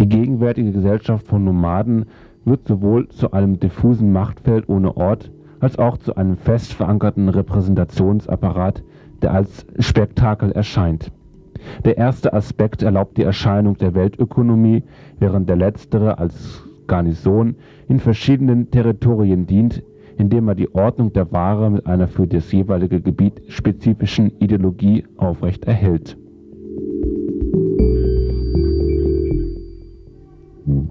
Die 0.00 0.08
gegenwärtige 0.08 0.72
Gesellschaft 0.72 1.28
von 1.28 1.44
Nomaden 1.44 2.06
wird 2.44 2.66
sowohl 2.66 3.08
zu 3.08 3.30
einem 3.30 3.60
diffusen 3.60 4.12
Machtfeld 4.12 4.68
ohne 4.68 4.96
Ort 4.96 5.30
als 5.60 5.78
auch 5.78 5.98
zu 5.98 6.16
einem 6.16 6.36
fest 6.36 6.72
verankerten 6.72 7.28
Repräsentationsapparat, 7.28 8.82
der 9.22 9.32
als 9.32 9.66
Spektakel 9.78 10.52
erscheint. 10.52 11.10
Der 11.84 11.96
erste 11.96 12.32
Aspekt 12.32 12.82
erlaubt 12.82 13.16
die 13.16 13.22
Erscheinung 13.22 13.76
der 13.76 13.94
Weltökonomie, 13.94 14.82
während 15.18 15.48
der 15.48 15.56
letztere 15.56 16.18
als 16.18 16.62
Garnison 16.86 17.56
in 17.88 17.98
verschiedenen 17.98 18.70
Territorien 18.70 19.46
dient, 19.46 19.82
indem 20.18 20.48
er 20.48 20.54
die 20.54 20.72
Ordnung 20.74 21.12
der 21.12 21.30
Ware 21.32 21.70
mit 21.70 21.86
einer 21.86 22.08
für 22.08 22.26
das 22.26 22.50
jeweilige 22.52 23.00
Gebiet 23.00 23.42
spezifischen 23.48 24.32
Ideologie 24.38 25.04
aufrecht 25.16 25.64
erhält. 25.64 26.16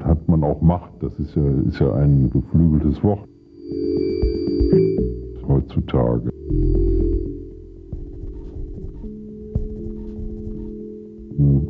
Hat 0.04 0.28
man 0.28 0.44
auch 0.44 0.62
Macht, 0.62 0.92
das 1.02 1.18
ist 1.20 1.36
ja, 1.36 1.44
ist 1.68 1.80
ja 1.80 1.94
ein 1.94 2.30
geflügeltes 2.30 3.04
Wort 3.04 3.28
heutzutage. 5.48 6.30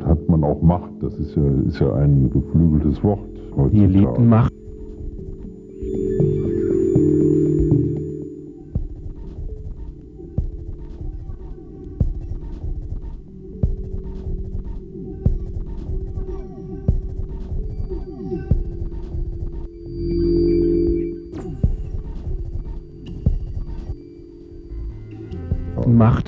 Hat 0.04 0.28
man 0.28 0.44
auch 0.44 0.62
Macht, 0.62 0.92
das 1.00 1.18
ist 1.18 1.34
ja, 1.36 1.42
ist 1.66 1.80
ja 1.80 1.92
ein 1.94 2.30
geflügeltes 2.30 3.02
Wort 3.02 3.20
heutzutage. 3.56 3.70
Die 3.70 3.84
Elitenmacht 3.84 4.52
Macht, 4.52 4.52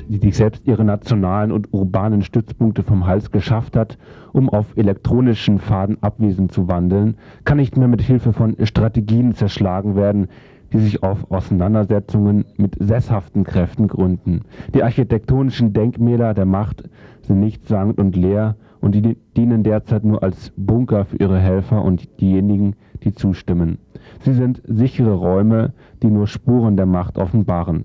die 0.08 0.16
sich 0.16 0.36
selbst 0.36 0.66
ihre 0.66 0.82
nationalen 0.82 1.52
und 1.52 1.74
urbanen 1.74 2.22
Stützpunkte 2.22 2.82
vom 2.82 3.06
Hals 3.06 3.30
geschafft 3.30 3.76
hat, 3.76 3.98
um 4.32 4.48
auf 4.48 4.66
elektronischen 4.76 5.58
Pfaden 5.58 5.98
abwesend 6.00 6.52
zu 6.52 6.68
wandeln, 6.68 7.16
kann 7.44 7.58
nicht 7.58 7.76
mehr 7.76 7.88
mit 7.88 8.00
Hilfe 8.00 8.32
von 8.32 8.56
Strategien 8.62 9.34
zerschlagen 9.34 9.94
werden, 9.94 10.28
die 10.72 10.78
sich 10.78 11.02
auf 11.02 11.30
Auseinandersetzungen 11.30 12.46
mit 12.56 12.76
sesshaften 12.80 13.44
Kräften 13.44 13.88
gründen. 13.88 14.42
Die 14.74 14.82
architektonischen 14.82 15.74
Denkmäler 15.74 16.32
der 16.32 16.46
Macht 16.46 16.88
sind 17.22 17.40
nichtssagend 17.40 17.98
und 17.98 18.16
leer 18.16 18.56
und 18.80 18.94
die 18.94 19.18
dienen 19.36 19.64
derzeit 19.64 20.02
nur 20.02 20.22
als 20.22 20.50
Bunker 20.56 21.04
für 21.04 21.16
ihre 21.16 21.38
Helfer 21.38 21.84
und 21.84 22.20
diejenigen, 22.20 22.74
die 23.04 23.12
zustimmen. 23.12 23.78
Sie 24.20 24.32
sind 24.32 24.62
sichere 24.66 25.12
Räume, 25.12 25.74
die 26.02 26.10
nur 26.10 26.26
Spuren 26.26 26.76
der 26.76 26.86
Macht 26.86 27.18
offenbaren. 27.18 27.84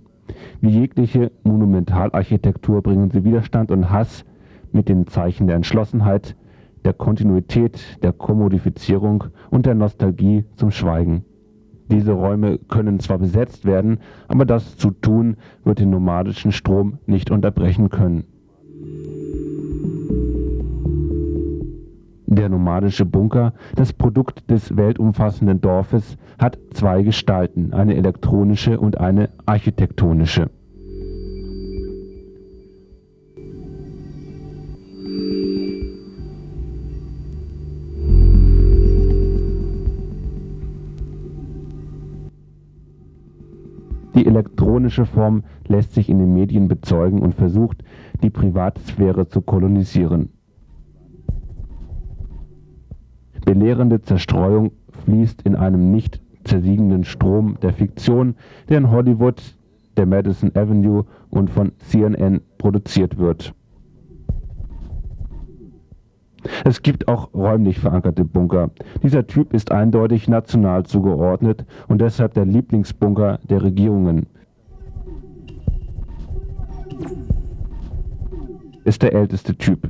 Wie 0.61 0.69
jegliche 0.69 1.31
Monumentalarchitektur 1.43 2.81
bringen 2.81 3.11
sie 3.11 3.23
Widerstand 3.23 3.71
und 3.71 3.89
Hass 3.89 4.25
mit 4.71 4.89
den 4.89 5.07
Zeichen 5.07 5.47
der 5.47 5.55
Entschlossenheit, 5.55 6.35
der 6.85 6.93
Kontinuität, 6.93 8.01
der 8.01 8.11
Kommodifizierung 8.11 9.25
und 9.49 9.65
der 9.65 9.75
Nostalgie 9.75 10.45
zum 10.55 10.71
Schweigen. 10.71 11.23
Diese 11.89 12.13
Räume 12.13 12.59
können 12.69 12.99
zwar 12.99 13.19
besetzt 13.19 13.65
werden, 13.65 13.99
aber 14.27 14.45
das 14.45 14.77
zu 14.77 14.91
tun 14.91 15.37
wird 15.63 15.79
den 15.79 15.89
nomadischen 15.89 16.51
Strom 16.51 16.97
nicht 17.05 17.29
unterbrechen 17.29 17.89
können. 17.89 18.23
Der 22.25 22.49
nomadische 22.49 23.05
Bunker, 23.05 23.53
das 23.75 23.93
Produkt 23.93 24.49
des 24.49 24.75
weltumfassenden 24.75 25.61
Dorfes, 25.61 26.17
hat 26.39 26.57
zwei 26.71 27.03
Gestalten, 27.03 27.73
eine 27.73 27.95
elektronische 27.95 28.79
und 28.79 28.99
eine 28.99 29.29
architektonische. 29.45 30.49
Die 44.15 44.27
elektronische 44.27 45.05
Form 45.05 45.43
lässt 45.67 45.93
sich 45.93 46.07
in 46.07 46.19
den 46.19 46.33
Medien 46.33 46.67
bezeugen 46.67 47.21
und 47.21 47.35
versucht, 47.35 47.83
die 48.21 48.29
Privatsphäre 48.29 49.27
zu 49.27 49.41
kolonisieren. 49.41 50.29
Belehrende 53.45 54.01
Zerstreuung 54.01 54.71
fließt 55.05 55.41
in 55.41 55.55
einem 55.55 55.91
nicht 55.91 56.21
zersiegenden 56.45 57.03
Strom 57.03 57.57
der 57.61 57.73
Fiktion, 57.73 58.35
der 58.69 58.77
in 58.77 58.91
Hollywood, 58.91 59.41
der 59.97 60.05
Madison 60.05 60.51
Avenue 60.55 61.05
und 61.29 61.49
von 61.49 61.71
CNN 61.79 62.41
produziert 62.57 63.17
wird. 63.17 63.53
Es 66.65 66.81
gibt 66.81 67.07
auch 67.07 67.33
räumlich 67.33 67.79
verankerte 67.79 68.25
Bunker. 68.25 68.71
Dieser 69.01 69.25
Typ 69.27 69.53
ist 69.53 69.71
eindeutig 69.71 70.27
national 70.27 70.85
zugeordnet 70.85 71.65
und 71.87 72.01
deshalb 72.01 72.33
der 72.33 72.45
Lieblingsbunker 72.45 73.39
der 73.49 73.63
Regierungen. 73.63 74.27
Ist 78.83 79.01
der 79.01 79.13
älteste 79.13 79.55
Typ. 79.55 79.89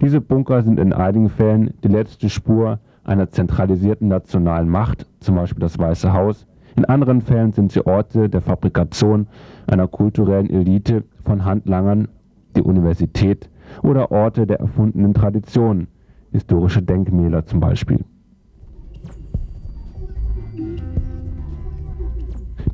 Diese 0.00 0.22
Bunker 0.22 0.62
sind 0.62 0.80
in 0.80 0.94
einigen 0.94 1.28
Fällen 1.28 1.74
die 1.84 1.88
letzte 1.88 2.30
Spur 2.30 2.78
einer 3.04 3.28
zentralisierten 3.28 4.08
nationalen 4.08 4.68
Macht, 4.68 5.06
zum 5.20 5.34
Beispiel 5.34 5.60
das 5.60 5.78
Weiße 5.78 6.12
Haus. 6.12 6.46
In 6.76 6.86
anderen 6.86 7.20
Fällen 7.20 7.52
sind 7.52 7.70
sie 7.72 7.84
Orte 7.84 8.30
der 8.30 8.40
Fabrikation 8.40 9.26
einer 9.66 9.88
kulturellen 9.88 10.48
Elite 10.48 11.04
von 11.24 11.44
Handlangern, 11.44 12.08
die 12.56 12.62
Universität 12.62 13.50
oder 13.82 14.10
Orte 14.10 14.46
der 14.46 14.60
erfundenen 14.60 15.12
Tradition, 15.12 15.86
historische 16.32 16.82
Denkmäler 16.82 17.44
zum 17.44 17.60
Beispiel. 17.60 18.04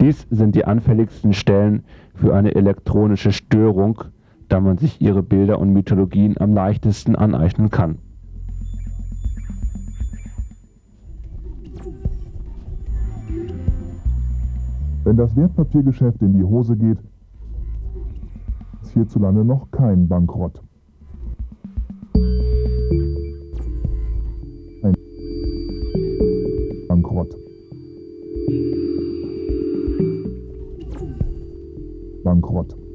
Dies 0.00 0.26
sind 0.30 0.54
die 0.54 0.64
anfälligsten 0.64 1.32
Stellen 1.32 1.82
für 2.14 2.34
eine 2.34 2.54
elektronische 2.54 3.32
Störung 3.32 4.04
da 4.48 4.60
man 4.60 4.78
sich 4.78 5.00
ihre 5.00 5.22
Bilder 5.22 5.58
und 5.58 5.72
Mythologien 5.72 6.36
am 6.38 6.54
leichtesten 6.54 7.16
aneignen 7.16 7.70
kann. 7.70 7.98
Wenn 15.04 15.16
das 15.16 15.36
Wertpapiergeschäft 15.36 16.20
in 16.20 16.32
die 16.32 16.42
Hose 16.42 16.76
geht, 16.76 16.98
ist 18.82 18.92
hierzulande 18.92 19.44
noch 19.44 19.70
kein 19.70 20.08
Bankrott. 20.08 20.60
Ein 24.82 24.94
Bankrott. 26.88 27.36
Bankrott. 32.24 32.85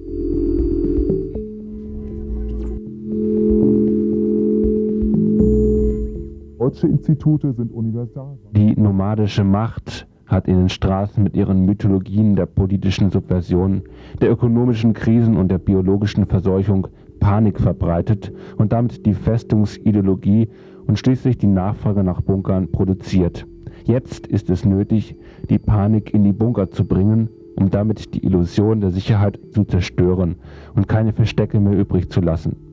Deutsche 6.62 6.86
Institute 6.86 7.54
sind 7.54 7.72
universal. 7.72 8.38
Die 8.52 8.80
nomadische 8.80 9.44
Macht 9.44 10.08
hat 10.28 10.48
in 10.48 10.58
den 10.58 10.70
Straßen 10.70 11.24
mit 11.24 11.36
ihren 11.36 11.66
Mythologien 11.66 12.36
der 12.36 12.46
politischen 12.46 13.10
Subversion, 13.10 13.82
der 14.22 14.30
ökonomischen 14.30 14.94
Krisen 14.94 15.38
und 15.38 15.50
der 15.50 15.58
biologischen 15.58 16.28
Verseuchung 16.28 16.88
Panik 17.20 17.60
verbreitet 17.60 18.32
und 18.58 18.74
damit 18.74 19.08
die 19.08 19.16
Festungsideologie 19.16 20.50
und 20.86 21.00
schließlich 21.00 21.40
die 21.40 21.48
Nachfrage 21.48 22.04
nach 22.04 22.22
Bunkern 22.22 22.72
produziert. 22.72 23.48
Jetzt 23.86 24.28
ist 24.28 24.52
es 24.52 24.64
nötig, 24.64 25.16
die 25.50 25.58
Panik 25.58 26.14
in 26.14 26.24
die 26.24 26.32
Bunker 26.32 26.70
zu 26.70 26.86
bringen, 26.86 27.28
um 27.56 27.72
damit 27.72 28.14
die 28.14 28.24
Illusion 28.24 28.82
der 28.82 28.92
Sicherheit 28.92 29.40
zu 29.50 29.64
zerstören 29.64 30.36
und 30.76 30.88
keine 30.88 31.12
Verstecke 31.12 31.60
mehr 31.60 31.76
übrig 31.76 32.12
zu 32.12 32.22
lassen. 32.22 32.71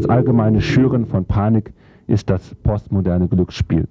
Das 0.00 0.08
allgemeine 0.08 0.62
Schüren 0.62 1.04
von 1.04 1.26
Panik 1.26 1.74
ist 2.06 2.30
das 2.30 2.54
postmoderne 2.62 3.28
Glücksspiel. 3.28 3.86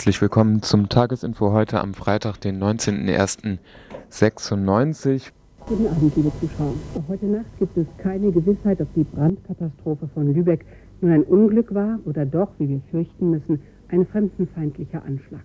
Herzlich 0.00 0.22
willkommen 0.22 0.62
zum 0.62 0.88
Tagesinfo 0.88 1.52
heute 1.52 1.78
am 1.78 1.92
Freitag, 1.92 2.40
den 2.40 2.58
19.01.96. 2.58 5.30
Guten 5.66 5.86
Abend, 5.88 6.16
liebe 6.16 6.32
Zuschauer. 6.40 6.72
Auch 6.94 7.06
heute 7.06 7.26
Nacht 7.26 7.58
gibt 7.58 7.76
es 7.76 7.86
keine 7.98 8.32
Gewissheit, 8.32 8.80
ob 8.80 8.88
die 8.94 9.04
Brandkatastrophe 9.04 10.08
von 10.14 10.32
Lübeck 10.32 10.64
nun 11.02 11.12
ein 11.12 11.22
Unglück 11.22 11.74
war 11.74 11.98
oder 12.06 12.24
doch, 12.24 12.48
wie 12.56 12.70
wir 12.70 12.80
fürchten 12.90 13.28
müssen, 13.28 13.60
ein 13.88 14.06
fremdenfeindlicher 14.06 15.04
Anschlag. 15.04 15.44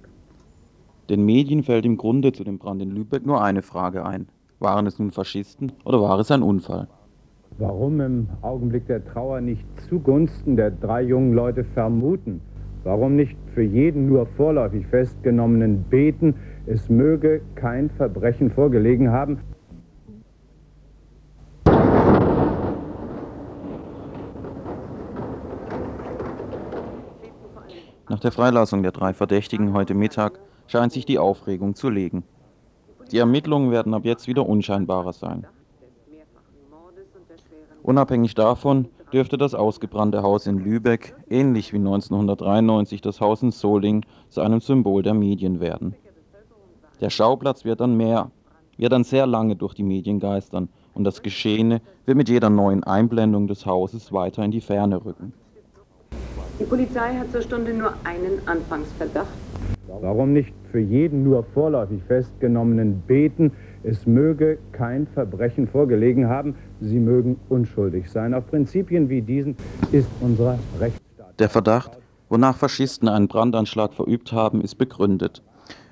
Den 1.10 1.26
Medien 1.26 1.64
fällt 1.64 1.86
im 1.86 1.98
Grunde 1.98 2.32
zu 2.32 2.46
dem 2.46 2.58
Brand 2.58 2.82
in 2.82 2.92
Lübeck 2.92 3.26
nur 3.26 3.44
eine 3.44 3.62
Frage 3.62 4.06
ein. 4.06 4.30
Waren 4.60 4.88
es 4.88 4.98
nun 4.98 5.12
Faschisten 5.12 5.74
oder 5.84 6.00
war 6.00 6.18
es 6.18 6.32
ein 6.32 6.44
Unfall? 6.44 6.88
Warum 7.58 8.00
im 8.00 8.30
Augenblick 8.42 8.88
der 8.88 9.04
Trauer 9.04 9.42
nicht 9.42 9.66
zugunsten 9.90 10.56
der 10.56 10.72
drei 10.72 11.02
jungen 11.02 11.34
Leute 11.34 11.66
vermuten? 11.66 12.40
Warum 12.86 13.18
nicht 13.18 13.36
für 13.56 13.64
jeden 13.64 14.08
nur 14.08 14.26
vorläufig 14.26 14.86
Festgenommenen 14.88 15.86
beten, 15.90 16.36
es 16.68 16.90
möge 16.90 17.42
kein 17.56 17.90
Verbrechen 17.90 18.52
vorgelegen 18.52 19.12
haben? 19.12 19.40
Nach 28.08 28.20
der 28.20 28.32
Freilassung 28.32 28.84
der 28.84 28.92
drei 28.92 29.14
Verdächtigen 29.14 29.74
heute 29.74 29.96
Mittag 29.96 30.40
scheint 30.68 30.92
sich 30.92 31.06
die 31.06 31.18
Aufregung 31.18 31.76
zu 31.76 31.90
legen. 31.90 32.24
Die 33.12 33.18
Ermittlungen 33.18 33.72
werden 33.72 33.94
ab 33.94 34.04
jetzt 34.04 34.28
wieder 34.28 34.48
unscheinbarer 34.48 35.14
sein. 35.14 35.48
Unabhängig 37.84 38.36
davon 38.36 38.90
dürfte 39.14 39.38
das 39.38 39.54
ausgebrannte 39.54 40.24
Haus 40.24 40.48
in 40.48 40.58
Lübeck, 40.58 41.16
ähnlich 41.30 41.74
wie 41.74 41.78
1993 41.78 43.02
das 43.02 43.22
Haus 43.22 43.44
in 43.44 43.52
Soling, 43.52 44.06
zu 44.30 44.42
einem 44.42 44.60
Symbol 44.60 45.04
der 45.04 45.14
Medien 45.14 45.60
werden. 45.60 45.96
Der 47.02 47.10
Schauplatz 47.10 47.66
wird 47.66 47.82
dann 47.82 47.98
mehr, 47.98 48.32
wird 48.78 48.92
dann 48.92 49.04
sehr 49.04 49.28
lange 49.28 49.56
durch 49.56 49.74
die 49.74 49.84
Medien 49.84 50.20
geistern 50.20 50.70
und 50.94 51.04
das 51.04 51.22
Geschehene 51.22 51.82
wird 52.06 52.18
mit 52.18 52.30
jeder 52.30 52.50
neuen 52.50 52.84
Einblendung 52.84 53.48
des 53.48 53.66
Hauses 53.66 54.12
weiter 54.14 54.44
in 54.44 54.52
die 54.52 54.62
Ferne 54.62 55.04
rücken. 55.04 55.34
Die 56.60 56.64
Polizei 56.64 57.16
hat 57.16 57.32
zur 57.32 57.42
Stunde 57.42 57.74
nur 57.74 57.94
einen 58.06 58.48
Anfangsverdacht. 58.48 59.28
Warum 59.88 60.34
nicht 60.34 60.54
für 60.72 60.80
jeden 60.80 61.24
nur 61.24 61.44
vorläufig 61.54 62.02
Festgenommenen 62.08 63.04
beten, 63.06 63.52
es 63.84 64.06
möge 64.06 64.58
kein 64.72 65.06
Verbrechen 65.08 65.68
vorgelegen 65.68 66.28
haben, 66.28 66.56
sie 66.88 67.00
mögen 67.00 67.38
unschuldig 67.50 68.10
sein. 68.10 68.34
Auf 68.34 68.48
Prinzipien 68.48 69.10
wie 69.10 69.22
diesen 69.22 69.56
ist 69.92 70.08
unser 70.22 70.60
Rechtsstaat. 70.80 71.40
Der 71.40 71.50
Verdacht, 71.50 71.98
wonach 72.30 72.58
Faschisten 72.58 73.08
einen 73.08 73.28
Brandanschlag 73.28 73.94
verübt 73.94 74.32
haben, 74.32 74.62
ist 74.62 74.76
begründet. 74.76 75.42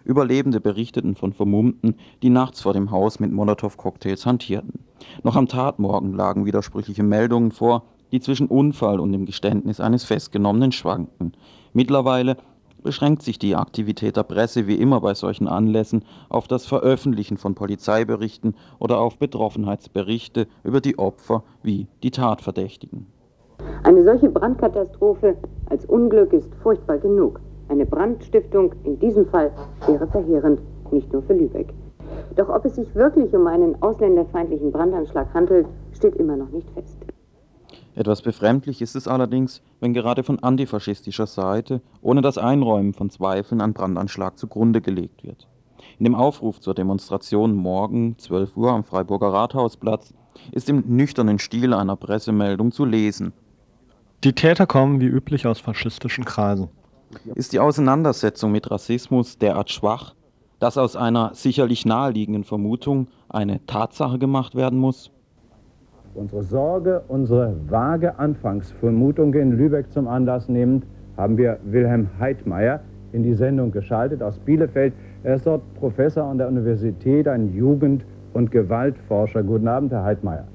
Überlebende 0.05 0.59
berichteten 0.59 1.15
von 1.15 1.33
Vermummten, 1.33 1.95
die 2.21 2.29
nachts 2.29 2.61
vor 2.61 2.73
dem 2.73 2.91
Haus 2.91 3.19
mit 3.19 3.31
Molotow-Cocktails 3.31 4.25
hantierten. 4.25 4.79
Noch 5.23 5.35
am 5.35 5.47
Tatmorgen 5.47 6.13
lagen 6.13 6.45
widersprüchliche 6.45 7.03
Meldungen 7.03 7.51
vor, 7.51 7.83
die 8.11 8.19
zwischen 8.19 8.47
Unfall 8.47 8.99
und 8.99 9.11
dem 9.11 9.25
Geständnis 9.25 9.79
eines 9.79 10.03
Festgenommenen 10.03 10.71
schwankten. 10.71 11.33
Mittlerweile 11.73 12.37
beschränkt 12.83 13.23
sich 13.23 13.39
die 13.39 13.55
Aktivität 13.55 14.17
der 14.17 14.23
Presse 14.23 14.67
wie 14.67 14.75
immer 14.75 15.01
bei 15.01 15.13
solchen 15.13 15.47
Anlässen 15.47 16.03
auf 16.29 16.47
das 16.47 16.65
Veröffentlichen 16.65 17.37
von 17.37 17.55
Polizeiberichten 17.55 18.55
oder 18.79 18.99
auf 18.99 19.17
Betroffenheitsberichte 19.17 20.47
über 20.63 20.81
die 20.81 20.99
Opfer 20.99 21.43
wie 21.63 21.87
die 22.03 22.11
Tatverdächtigen. 22.11 23.07
Eine 23.83 24.03
solche 24.03 24.29
Brandkatastrophe 24.29 25.37
als 25.69 25.85
Unglück 25.85 26.33
ist 26.33 26.53
furchtbar 26.61 26.97
genug. 26.97 27.39
Eine 27.69 27.85
Brandstiftung 27.85 28.73
in 28.83 28.99
diesem 28.99 29.25
Fall 29.27 29.51
wäre 29.87 30.07
verheerend, 30.07 30.61
nicht 30.91 31.11
nur 31.11 31.23
für 31.23 31.33
Lübeck. 31.33 31.73
Doch 32.35 32.49
ob 32.49 32.65
es 32.65 32.75
sich 32.75 32.93
wirklich 32.95 33.33
um 33.33 33.47
einen 33.47 33.81
ausländerfeindlichen 33.81 34.71
Brandanschlag 34.71 35.33
handelt, 35.33 35.67
steht 35.93 36.15
immer 36.15 36.35
noch 36.35 36.49
nicht 36.49 36.69
fest. 36.71 36.97
Etwas 37.95 38.23
befremdlich 38.23 38.81
ist 38.81 38.95
es 38.95 39.07
allerdings, 39.07 39.61
wenn 39.79 39.93
gerade 39.93 40.23
von 40.23 40.39
antifaschistischer 40.39 41.27
Seite 41.27 41.81
ohne 42.01 42.21
das 42.21 42.37
Einräumen 42.37 42.93
von 42.93 43.09
Zweifeln 43.09 43.61
ein 43.61 43.73
Brandanschlag 43.73 44.37
zugrunde 44.37 44.81
gelegt 44.81 45.23
wird. 45.23 45.47
In 45.99 46.05
dem 46.05 46.15
Aufruf 46.15 46.59
zur 46.59 46.73
Demonstration 46.73 47.53
morgen 47.55 48.17
12 48.17 48.57
Uhr 48.57 48.71
am 48.71 48.83
Freiburger 48.83 49.31
Rathausplatz 49.31 50.13
ist 50.51 50.69
im 50.69 50.83
nüchternen 50.87 51.37
Stil 51.37 51.73
einer 51.73 51.95
Pressemeldung 51.95 52.71
zu 52.71 52.85
lesen. 52.85 53.33
Die 54.23 54.33
Täter 54.33 54.65
kommen 54.65 54.99
wie 54.99 55.05
üblich 55.05 55.45
aus 55.45 55.59
faschistischen 55.59 56.25
Kreisen. 56.25 56.69
Ist 57.35 57.53
die 57.53 57.59
Auseinandersetzung 57.59 58.51
mit 58.51 58.71
Rassismus 58.71 59.37
derart 59.37 59.69
schwach, 59.69 60.15
dass 60.59 60.77
aus 60.77 60.95
einer 60.95 61.35
sicherlich 61.35 61.85
naheliegenden 61.85 62.43
Vermutung 62.43 63.07
eine 63.29 63.63
Tatsache 63.67 64.17
gemacht 64.17 64.55
werden 64.55 64.79
muss? 64.79 65.11
Unsere 66.15 66.43
Sorge, 66.43 67.01
unsere 67.07 67.55
vage 67.67 68.19
Anfangsvermutung 68.19 69.33
in 69.33 69.57
Lübeck 69.57 69.91
zum 69.91 70.07
Anlass 70.07 70.47
nehmend, 70.47 70.85
haben 71.17 71.37
wir 71.37 71.57
Wilhelm 71.63 72.07
Heidmeier 72.19 72.81
in 73.13 73.23
die 73.23 73.33
Sendung 73.33 73.71
geschaltet 73.71 74.21
aus 74.21 74.37
Bielefeld. 74.37 74.93
Er 75.23 75.35
ist 75.35 75.47
dort 75.47 75.61
Professor 75.73 76.25
an 76.25 76.37
der 76.37 76.47
Universität, 76.47 77.27
ein 77.27 77.55
Jugend- 77.55 78.05
und 78.33 78.51
Gewaltforscher. 78.51 79.41
Guten 79.41 79.67
Abend, 79.67 79.91
Herr 79.91 80.03
Heidmeier. 80.03 80.47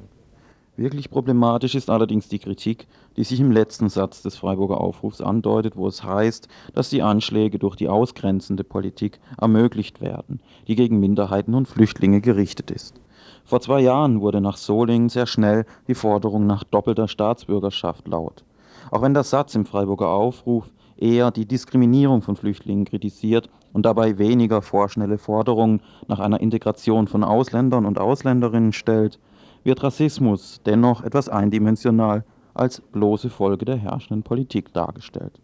Wirklich 0.77 1.11
problematisch 1.11 1.75
ist 1.75 1.91
allerdings 1.91 2.29
die 2.29 2.39
Kritik, 2.39 2.87
die 3.17 3.25
sich 3.25 3.41
im 3.41 3.51
letzten 3.51 3.89
Satz 3.89 4.23
des 4.23 4.37
Freiburger 4.37 4.81
Aufrufs 4.81 5.21
andeutet, 5.21 5.77
wo 5.77 5.89
es 5.89 6.05
heißt, 6.05 6.47
dass 6.73 6.89
die 6.89 7.03
Anschläge 7.03 7.59
durch 7.59 7.75
die 7.75 7.89
ausgrenzende 7.89 8.63
Politik 8.63 9.19
ermöglicht 9.41 10.01
werden, 10.01 10.39
die 10.69 10.77
gegen 10.77 11.01
Minderheiten 11.01 11.55
und 11.55 11.67
Flüchtlinge 11.67 12.21
gerichtet 12.21 12.71
ist. 12.71 13.01
Vor 13.49 13.63
zwei 13.63 13.81
Jahren 13.81 14.21
wurde 14.21 14.43
nach 14.43 14.59
Solingen 14.59 15.09
sehr 15.09 15.27
schnell 15.27 15.65
die 15.87 15.95
Forderung 15.95 16.47
nach 16.47 16.65
doppelter 16.65 17.09
Staatsbürgerschaft 17.09 18.07
laut. 18.07 18.45
Auch 18.91 19.01
wenn 19.01 19.15
der 19.15 19.23
Satz 19.23 19.55
im 19.55 19.65
Freiburger 19.65 20.09
Aufruf 20.11 20.71
eher 20.99 21.31
die 21.31 21.47
Diskriminierung 21.47 22.21
von 22.21 22.37
Flüchtlingen 22.37 22.85
kritisiert 22.85 23.49
und 23.73 23.87
dabei 23.87 24.19
weniger 24.19 24.61
vorschnelle 24.61 25.17
Forderungen 25.17 25.81
nach 26.09 26.19
einer 26.19 26.43
Integration 26.43 27.09
von 27.09 27.25
Ausländern 27.25 27.87
und 27.87 27.99
Ausländerinnen 27.99 28.75
stellt, 28.75 29.19
wird 29.65 29.83
Rassismus 29.83 30.61
dennoch 30.67 31.03
etwas 31.03 31.31
eindimensional 31.31 32.27
als 32.53 32.83
bloße 32.83 33.31
Folge 33.31 33.65
der 33.65 33.77
herrschenden 33.77 34.25
Politik 34.25 34.75
dargestellt. 34.75 35.41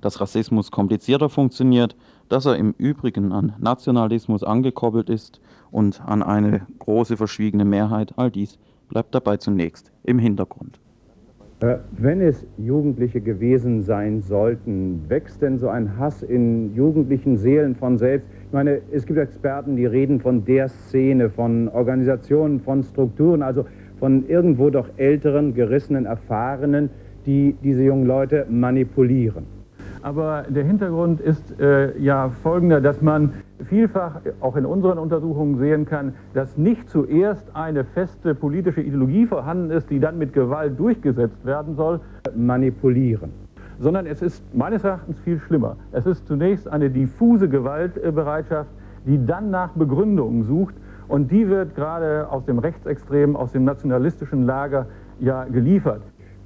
Dass 0.00 0.20
Rassismus 0.20 0.72
komplizierter 0.72 1.28
funktioniert, 1.28 1.94
dass 2.28 2.46
er 2.46 2.56
im 2.56 2.74
Übrigen 2.78 3.32
an 3.32 3.54
Nationalismus 3.58 4.42
angekoppelt 4.42 5.10
ist 5.10 5.40
und 5.70 6.02
an 6.06 6.22
eine 6.22 6.66
große 6.78 7.16
verschwiegene 7.16 7.64
Mehrheit, 7.64 8.12
all 8.16 8.30
dies 8.30 8.58
bleibt 8.88 9.14
dabei 9.14 9.36
zunächst 9.36 9.92
im 10.04 10.18
Hintergrund. 10.18 10.78
Äh, 11.60 11.78
wenn 11.92 12.20
es 12.20 12.46
Jugendliche 12.58 13.20
gewesen 13.22 13.82
sein 13.82 14.20
sollten, 14.20 15.08
wächst 15.08 15.40
denn 15.40 15.58
so 15.58 15.68
ein 15.68 15.98
Hass 15.98 16.22
in 16.22 16.74
jugendlichen 16.74 17.38
Seelen 17.38 17.74
von 17.74 17.96
selbst? 17.96 18.28
Ich 18.46 18.52
meine, 18.52 18.82
es 18.92 19.06
gibt 19.06 19.18
Experten, 19.18 19.74
die 19.74 19.86
reden 19.86 20.20
von 20.20 20.44
der 20.44 20.68
Szene, 20.68 21.30
von 21.30 21.68
Organisationen, 21.68 22.60
von 22.60 22.82
Strukturen, 22.82 23.42
also 23.42 23.64
von 23.98 24.28
irgendwo 24.28 24.68
doch 24.68 24.90
älteren, 24.98 25.54
gerissenen, 25.54 26.04
erfahrenen, 26.04 26.90
die 27.24 27.56
diese 27.62 27.84
jungen 27.84 28.06
Leute 28.06 28.46
manipulieren. 28.50 29.55
Aber 30.06 30.44
der 30.48 30.62
Hintergrund 30.62 31.20
ist 31.20 31.58
äh, 31.58 31.98
ja 31.98 32.28
folgender, 32.44 32.80
dass 32.80 33.02
man 33.02 33.32
vielfach 33.64 34.20
auch 34.38 34.54
in 34.54 34.64
unseren 34.64 34.98
Untersuchungen 34.98 35.58
sehen 35.58 35.84
kann, 35.84 36.14
dass 36.32 36.56
nicht 36.56 36.88
zuerst 36.88 37.44
eine 37.56 37.82
feste 37.82 38.36
politische 38.36 38.82
Ideologie 38.82 39.26
vorhanden 39.26 39.72
ist, 39.72 39.90
die 39.90 39.98
dann 39.98 40.16
mit 40.16 40.32
Gewalt 40.32 40.78
durchgesetzt 40.78 41.44
werden 41.44 41.74
soll, 41.74 41.98
manipulieren. 42.36 43.32
Sondern 43.80 44.06
es 44.06 44.22
ist 44.22 44.54
meines 44.54 44.84
Erachtens 44.84 45.18
viel 45.24 45.40
schlimmer. 45.40 45.76
Es 45.90 46.06
ist 46.06 46.28
zunächst 46.28 46.68
eine 46.68 46.88
diffuse 46.88 47.48
Gewaltbereitschaft, 47.48 48.70
die 49.06 49.26
dann 49.26 49.50
nach 49.50 49.70
Begründungen 49.70 50.44
sucht 50.44 50.76
und 51.08 51.32
die 51.32 51.48
wird 51.48 51.74
gerade 51.74 52.30
aus 52.30 52.44
dem 52.44 52.60
rechtsextremen, 52.60 53.34
aus 53.34 53.50
dem 53.50 53.64
nationalistischen 53.64 54.46
Lager 54.46 54.86
ja 55.18 55.42
geliefert. 55.46 56.02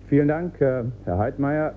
Vielen 0.08 0.28
Dank, 0.28 0.54
Herr 0.60 0.86
Heidmeier. 1.06 1.74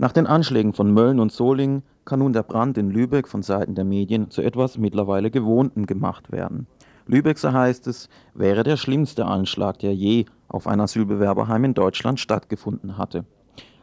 Nach 0.00 0.12
den 0.12 0.26
Anschlägen 0.26 0.72
von 0.72 0.94
Mölln 0.94 1.20
und 1.20 1.30
Solingen 1.30 1.82
kann 2.06 2.20
nun 2.20 2.32
der 2.32 2.42
Brand 2.42 2.78
in 2.78 2.88
Lübeck 2.90 3.28
von 3.28 3.42
Seiten 3.42 3.74
der 3.74 3.84
Medien 3.84 4.30
zu 4.30 4.40
etwas 4.40 4.78
mittlerweile 4.78 5.30
Gewohntem 5.30 5.84
gemacht 5.84 6.32
werden. 6.32 6.66
Lübeck, 7.06 7.36
so 7.36 7.52
heißt 7.52 7.86
es, 7.86 8.08
wäre 8.32 8.62
der 8.62 8.78
schlimmste 8.78 9.26
Anschlag, 9.26 9.78
der 9.80 9.94
je 9.94 10.24
auf 10.48 10.66
ein 10.66 10.80
Asylbewerberheim 10.80 11.64
in 11.64 11.74
Deutschland 11.74 12.18
stattgefunden 12.18 12.96
hatte. 12.96 13.26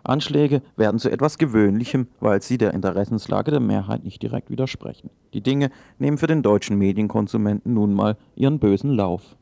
Anschläge 0.03 0.63
werden 0.75 0.97
zu 0.97 1.11
etwas 1.11 1.37
Gewöhnlichem, 1.37 2.07
weil 2.19 2.41
sie 2.41 2.57
der 2.57 2.73
Interessenslage 2.73 3.51
der 3.51 3.59
Mehrheit 3.59 4.03
nicht 4.03 4.23
direkt 4.23 4.49
widersprechen. 4.49 5.11
Die 5.35 5.41
Dinge 5.41 5.69
nehmen 5.99 6.17
für 6.17 6.25
den 6.25 6.41
deutschen 6.41 6.79
Medienkonsumenten 6.79 7.75
nun 7.75 7.93
mal 7.93 8.17
ihren 8.35 8.57
bösen 8.57 8.89
Lauf. 8.89 9.35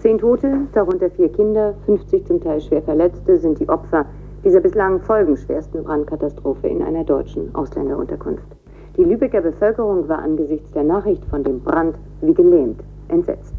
Zehn 0.00 0.18
Tote, 0.18 0.68
darunter 0.74 1.10
vier 1.12 1.32
Kinder, 1.32 1.72
50 1.86 2.26
zum 2.26 2.42
Teil 2.42 2.60
schwer 2.60 2.82
Verletzte, 2.82 3.38
sind 3.38 3.58
die 3.58 3.70
Opfer 3.70 4.04
dieser 4.46 4.60
bislang 4.60 5.00
folgenschwersten 5.00 5.82
Brandkatastrophe 5.82 6.68
in 6.68 6.80
einer 6.80 7.02
deutschen 7.02 7.52
Ausländerunterkunft. 7.56 8.46
Die 8.96 9.02
Lübecker 9.02 9.40
Bevölkerung 9.40 10.08
war 10.08 10.20
angesichts 10.20 10.70
der 10.70 10.84
Nachricht 10.84 11.24
von 11.24 11.42
dem 11.42 11.60
Brand 11.60 11.96
wie 12.20 12.32
gelähmt, 12.32 12.80
entsetzt. 13.08 13.54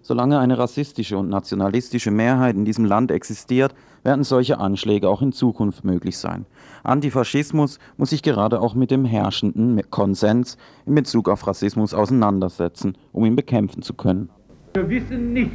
Solange 0.00 0.38
eine 0.38 0.58
rassistische 0.58 1.18
und 1.18 1.28
nationalistische 1.28 2.12
Mehrheit 2.12 2.54
in 2.54 2.64
diesem 2.64 2.84
Land 2.84 3.10
existiert, 3.10 3.74
werden 4.04 4.22
solche 4.22 4.60
Anschläge 4.60 5.08
auch 5.08 5.22
in 5.22 5.32
Zukunft 5.32 5.84
möglich 5.84 6.18
sein. 6.18 6.46
Antifaschismus 6.84 7.80
muss 7.96 8.10
sich 8.10 8.22
gerade 8.22 8.60
auch 8.60 8.76
mit 8.76 8.92
dem 8.92 9.04
herrschenden 9.04 9.82
Konsens 9.90 10.56
in 10.86 10.94
Bezug 10.94 11.28
auf 11.28 11.48
Rassismus 11.48 11.94
auseinandersetzen, 11.94 12.96
um 13.10 13.24
ihn 13.24 13.34
bekämpfen 13.34 13.82
zu 13.82 13.94
können. 13.94 14.30
Wir 14.74 14.88
wissen 14.88 15.32
nicht, 15.32 15.50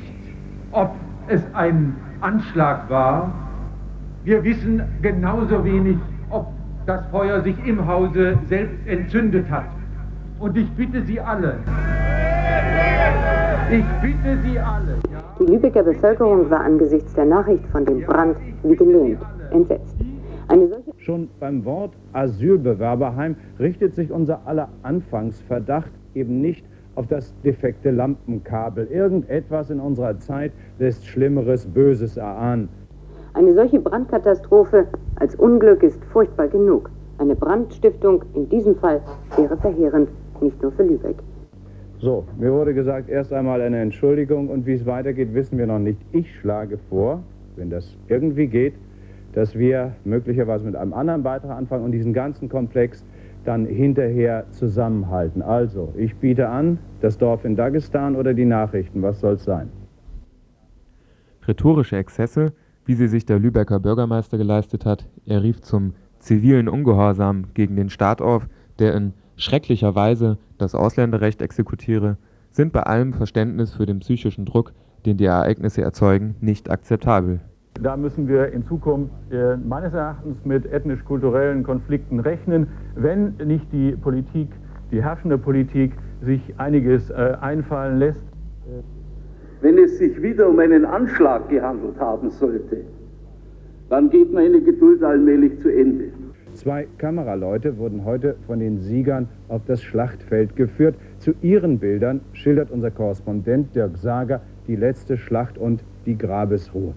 ob 0.73 0.91
es 1.29 1.41
ein 1.53 1.95
Anschlag 2.19 2.89
war. 2.89 3.45
Wir 4.26 4.43
wissen 4.43 4.82
genauso 5.03 5.63
wenig, 5.63 5.97
ob 6.32 6.47
das 6.88 7.05
Feuer 7.11 7.41
sich 7.41 7.55
im 7.63 7.86
Hause 7.86 8.36
selbst 8.49 8.88
entzündet 8.88 9.47
hat. 9.51 9.67
Und 10.39 10.57
ich 10.57 10.67
bitte 10.71 11.03
Sie 11.03 11.19
alle, 11.19 11.59
ich 13.69 13.86
bitte 14.01 14.38
Sie 14.43 14.57
alle. 14.57 14.97
Die 15.39 15.45
Lübecker 15.45 15.84
Bevölkerung 15.84 16.49
war 16.49 16.61
angesichts 16.61 17.13
der 17.13 17.26
Nachricht 17.26 17.63
von 17.67 17.86
dem 17.86 18.01
Brand 18.01 18.36
wie 18.63 18.76
gelähmt, 18.76 19.21
entsetzt. 19.51 19.95
Eine 20.47 20.69
solche 20.69 20.91
Schon 20.97 21.30
beim 21.39 21.63
Wort 21.63 21.93
Asylbewerberheim 22.13 23.36
richtet 23.59 23.93
sich 23.93 24.11
unser 24.11 24.41
aller 24.47 24.69
Anfangsverdacht 24.82 25.91
eben 26.15 26.41
nicht 26.41 26.65
auf 26.95 27.05
das 27.05 27.32
defekte 27.43 27.91
Lampenkabel. 27.91 28.88
Irgendetwas 28.88 29.69
in 29.69 29.80
unserer 29.80 30.17
Zeit 30.17 30.51
lässt 30.80 31.05
Schlimmeres, 31.05 31.67
Böses 31.67 32.17
erahnen. 32.17 32.69
Eine 33.36 33.53
solche 33.53 33.81
Brandkatastrophe 33.81 34.88
als 35.17 35.36
Unglück 35.36 35.83
ist 35.83 36.01
furchtbar 36.05 36.47
genug. 36.47 36.89
Eine 37.17 37.36
Brandstiftung 37.36 38.23
in 38.33 38.47
diesem 38.47 38.77
Fall 38.77 39.01
wäre 39.36 39.57
verheerend, 39.57 40.07
nicht 40.39 40.61
nur 40.61 40.71
für 40.71 40.83
Lübeck. 40.83 41.17
So, 41.99 42.23
mir 42.38 42.53
wurde 42.53 42.73
gesagt, 42.73 43.09
erst 43.09 43.33
einmal 43.33 43.59
eine 43.59 43.81
Entschuldigung 43.81 44.47
und 44.47 44.65
wie 44.65 44.71
es 44.71 44.86
weitergeht, 44.86 45.33
wissen 45.33 45.57
wir 45.57 45.67
noch 45.67 45.79
nicht. 45.79 45.99
Ich 46.13 46.33
schlage 46.36 46.77
vor, 46.89 47.23
wenn 47.57 47.69
das 47.69 47.97
irgendwie 48.07 48.47
geht, 48.47 48.75
dass 49.33 49.53
wir 49.53 49.91
möglicherweise 50.05 50.65
mit 50.65 50.77
einem 50.77 50.93
anderen 50.93 51.23
Beitrag 51.23 51.57
anfangen 51.57 51.83
und 51.83 51.91
diesen 51.91 52.13
ganzen 52.13 52.47
Komplex 52.47 53.03
dann 53.43 53.65
hinterher 53.65 54.45
zusammenhalten. 54.51 55.41
Also, 55.41 55.93
ich 55.97 56.15
biete 56.15 56.47
an, 56.47 56.79
das 57.01 57.17
Dorf 57.17 57.43
in 57.43 57.57
Dagestan 57.57 58.15
oder 58.15 58.33
die 58.33 58.45
Nachrichten, 58.45 59.01
was 59.01 59.19
soll 59.19 59.33
es 59.33 59.43
sein? 59.43 59.69
Rhetorische 61.45 61.97
Exzesse, 61.97 62.53
wie 62.86 62.93
sie 62.93 63.07
sich 63.07 63.25
der 63.25 63.39
Lübecker 63.39 63.79
Bürgermeister 63.79 64.38
geleistet 64.38 64.86
hat, 64.86 65.07
er 65.25 65.43
rief 65.43 65.61
zum 65.61 65.93
zivilen 66.19 66.67
Ungehorsam 66.69 67.45
gegen 67.53 67.75
den 67.75 67.89
Staat 67.89 68.21
auf, 68.21 68.47
der 68.79 68.93
in 68.95 69.13
schrecklicher 69.36 69.95
Weise 69.95 70.38
das 70.57 70.75
Ausländerrecht 70.75 71.41
exekutiere, 71.41 72.17
sind 72.51 72.71
bei 72.71 72.83
allem 72.83 73.13
Verständnis 73.13 73.73
für 73.73 73.86
den 73.86 73.99
psychischen 73.99 74.45
Druck, 74.45 74.73
den 75.05 75.17
die 75.17 75.25
Ereignisse 75.25 75.81
erzeugen, 75.81 76.36
nicht 76.39 76.69
akzeptabel. 76.69 77.41
Da 77.81 77.97
müssen 77.97 78.27
wir 78.27 78.53
in 78.53 78.63
Zukunft 78.65 79.11
äh, 79.31 79.57
meines 79.57 79.93
Erachtens 79.93 80.38
mit 80.45 80.65
ethnisch-kulturellen 80.65 81.63
Konflikten 81.63 82.21
rechnen, 82.21 82.67
wenn 82.95 83.36
nicht 83.45 83.71
die 83.73 83.91
Politik, 83.91 84.49
die 84.91 85.03
herrschende 85.03 85.38
Politik, 85.38 85.91
sich 86.21 86.41
einiges 86.57 87.09
äh, 87.09 87.36
einfallen 87.41 87.99
lässt. 87.99 88.23
Wenn 89.62 89.78
es 89.78 89.97
sich 89.97 90.22
wieder 90.22 90.49
um 90.49 90.60
einen 90.60 90.86
Anschlag 90.86 91.49
gehandelt 91.49 91.99
haben 91.99 92.30
sollte, 92.30 92.82
dann 93.89 94.10
geht 94.10 94.34
meine 94.34 94.62
Geduld 94.62 95.03
allmählich 95.03 95.60
zu 95.60 95.70
Ende. 95.70 96.12
Zwei 96.53 96.88
Kameraleute 96.97 97.78
wurden 97.78 98.06
heute 98.06 98.36
von 98.47 98.60
den 98.60 98.80
Siegern 98.80 99.28
auf 99.49 99.62
das 99.68 99.82
Schlachtfeld 99.82 100.56
geführt. 100.56 100.95
Zu 101.20 101.34
ihren 101.41 101.80
Bildern 101.80 102.22
schildert 102.34 102.72
unser 102.72 102.91
Korrespondent 102.91 103.76
Dirk 103.76 103.97
Sager 103.97 104.41
die 104.68 104.76
letzte 104.76 105.18
Schlacht 105.18 105.58
und 105.58 105.84
die 106.06 106.18
Grabesruhe. 106.18 106.93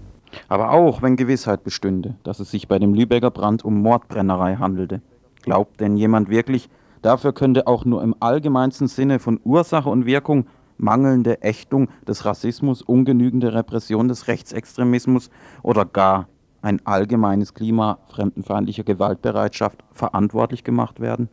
Aber 0.47 0.71
auch 0.71 1.01
wenn 1.01 1.15
Gewissheit 1.15 1.63
bestünde, 1.63 2.15
dass 2.23 2.39
es 2.39 2.51
sich 2.51 2.67
bei 2.67 2.79
dem 2.79 2.93
Lübecker 2.93 3.31
Brand 3.31 3.65
um 3.65 3.81
Mordbrennerei 3.81 4.55
handelte. 4.55 5.01
Glaubt 5.43 5.79
denn 5.79 5.97
jemand 5.97 6.29
wirklich, 6.29 6.69
dafür 7.01 7.33
könnte 7.33 7.67
auch 7.67 7.85
nur 7.85 8.03
im 8.03 8.15
allgemeinsten 8.19 8.87
Sinne 8.87 9.19
von 9.19 9.39
Ursache 9.43 9.89
und 9.89 10.05
Wirkung 10.05 10.45
mangelnde 10.79 11.41
Ächtung 11.43 11.89
des 12.07 12.25
Rassismus, 12.25 12.81
ungenügende 12.81 13.53
Repression 13.53 14.07
des 14.07 14.27
Rechtsextremismus 14.27 15.29
oder 15.61 15.85
gar 15.85 16.27
ein 16.61 16.81
allgemeines 16.85 17.53
Klima 17.53 17.99
fremdenfeindlicher 18.07 18.83
Gewaltbereitschaft 18.83 19.83
verantwortlich 19.91 20.63
gemacht 20.63 20.99
werden? 20.99 21.29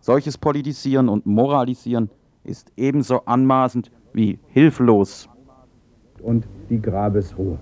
Solches 0.00 0.36
Politisieren 0.36 1.08
und 1.08 1.24
Moralisieren 1.24 2.10
ist 2.42 2.72
ebenso 2.76 3.24
anmaßend 3.24 3.90
wie 4.12 4.38
hilflos. 4.48 5.28
Und 6.22 6.46
die 6.68 6.80
Grabesruhe. 6.80 7.58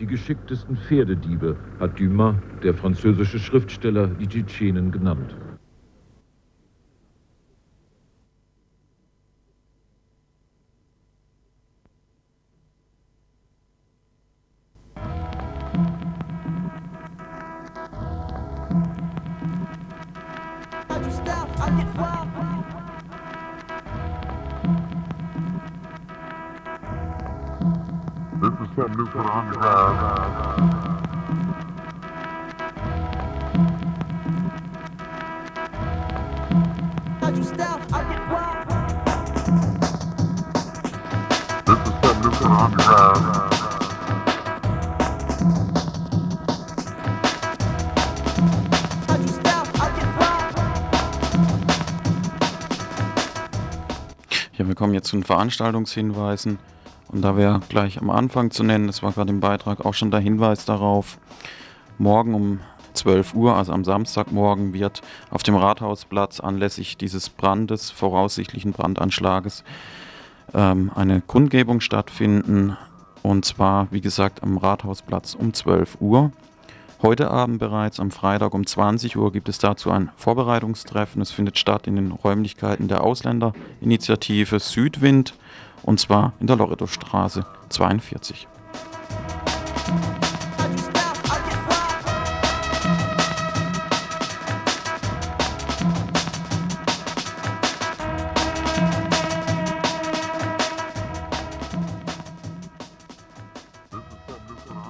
Die 0.00 0.06
geschicktesten 0.06 0.76
Pferdediebe 0.76 1.56
hat 1.80 1.98
Dumas, 1.98 2.36
der 2.62 2.74
französische 2.74 3.38
Schriftsteller, 3.38 4.08
die 4.08 4.26
Tschetschenen 4.26 4.90
genannt. 4.90 5.34
Ja, 54.52 54.66
wir 54.66 54.74
kommen 54.74 54.94
jetzt 54.94 55.08
zu 55.08 55.16
den 55.16 55.24
Veranstaltungshinweisen. 55.24 56.58
Und 57.08 57.22
da 57.22 57.36
wäre 57.36 57.60
gleich 57.68 58.00
am 58.00 58.10
Anfang 58.10 58.50
zu 58.50 58.64
nennen, 58.64 58.86
das 58.86 59.02
war 59.02 59.12
gerade 59.12 59.30
im 59.30 59.40
Beitrag 59.40 59.84
auch 59.84 59.94
schon 59.94 60.10
der 60.10 60.20
Hinweis 60.20 60.64
darauf, 60.64 61.18
morgen 61.98 62.34
um 62.34 62.60
12 62.94 63.34
Uhr, 63.34 63.54
also 63.54 63.72
am 63.72 63.84
Samstagmorgen, 63.84 64.72
wird 64.72 65.02
auf 65.30 65.42
dem 65.42 65.54
Rathausplatz 65.54 66.40
anlässlich 66.40 66.96
dieses 66.96 67.28
Brandes, 67.28 67.90
voraussichtlichen 67.90 68.72
Brandanschlages, 68.72 69.64
ähm, 70.54 70.90
eine 70.94 71.20
Kundgebung 71.20 71.80
stattfinden. 71.80 72.76
Und 73.22 73.44
zwar, 73.44 73.88
wie 73.90 74.00
gesagt, 74.00 74.42
am 74.42 74.56
Rathausplatz 74.56 75.34
um 75.34 75.52
12 75.52 76.00
Uhr. 76.00 76.32
Heute 77.02 77.30
Abend 77.30 77.58
bereits, 77.58 78.00
am 78.00 78.10
Freitag 78.10 78.54
um 78.54 78.66
20 78.66 79.16
Uhr, 79.16 79.30
gibt 79.30 79.48
es 79.48 79.58
dazu 79.58 79.90
ein 79.90 80.10
Vorbereitungstreffen. 80.16 81.20
Es 81.20 81.30
findet 81.30 81.58
statt 81.58 81.86
in 81.86 81.96
den 81.96 82.10
Räumlichkeiten 82.10 82.88
der 82.88 83.04
Ausländerinitiative 83.04 84.58
Südwind 84.60 85.34
und 85.82 86.00
zwar 86.00 86.32
in 86.40 86.46
der 86.46 86.56
Loreto-Straße 86.56 87.44
42. 87.68 88.48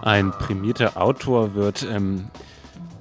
Ein 0.07 0.31
prämierter 0.31 0.97
Autor 1.03 1.55
wird 1.55 1.83
ähm, 1.83 2.29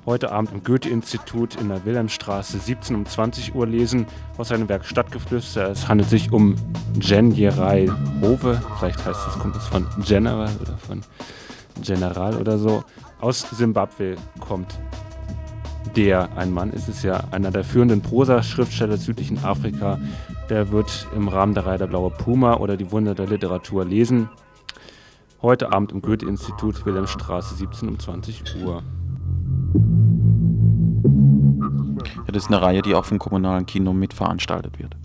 heute 0.06 0.32
Abend 0.32 0.51
im 0.51 0.64
Goethe-Institut 0.64 1.56
in 1.60 1.70
der 1.70 1.84
Wilhelmstraße 1.84 2.60
17 2.60 2.95
um 2.95 3.06
20 3.06 3.56
Uhr 3.56 3.66
lesen 3.66 4.06
aus 4.38 4.49
seinem 4.49 4.70
Werk 4.70 4.86
Stadtgeflüster. 4.86 5.72
Es 5.72 5.88
handelt 5.88 6.10
sich 6.10 6.32
um 6.32 6.56
Genjerai 6.99 7.89
Hove, 8.22 8.62
vielleicht 8.78 9.03
heißt 9.03 9.20
es, 9.28 9.39
kommt 9.39 9.56
es 9.56 9.66
von 9.66 9.88
General 10.06 10.51
oder 10.62 10.78
von 10.78 11.01
General 11.82 12.36
oder 12.36 12.58
so. 12.58 12.84
Aus 13.20 13.47
Simbabwe 13.51 14.16
kommt 14.39 14.78
der, 15.95 16.38
ein 16.38 16.51
Mann 16.51 16.72
ist 16.72 16.88
es 16.88 17.03
ja, 17.03 17.24
einer 17.32 17.51
der 17.51 17.64
führenden 17.64 18.01
Prosa-Schriftsteller 18.01 18.97
südlichen 18.97 19.43
Afrika. 19.43 19.97
Der 20.49 20.72
wird 20.72 21.08
im 21.16 21.30
Rahmen 21.30 21.53
der 21.53 21.66
Reihe 21.66 21.78
Der 21.78 21.88
Blaue 21.88 22.12
Puma 22.12 22.58
oder 22.58 22.78
Die 22.78 22.91
Wunder 22.91 23.16
der 23.16 23.28
Literatur 23.28 23.86
lesen. 23.86 24.30
Heute 25.41 25.72
Abend 25.72 25.91
im 25.91 26.01
Goethe-Institut 26.01 26.86
Wilhelmstraße 26.86 27.56
17 27.56 27.88
um 27.88 27.99
20 27.99 28.64
Uhr. 28.64 28.84
Ja, 32.16 32.32
das 32.32 32.43
ist 32.43 32.47
eine 32.47 32.62
Reihe, 32.62 32.82
die 32.82 32.95
auch 32.95 33.06
vom 33.06 33.20
kommunalen 33.20 33.66
Kino 33.66 33.93
mitveranstaltet 33.93 34.80
wird. 34.80 34.95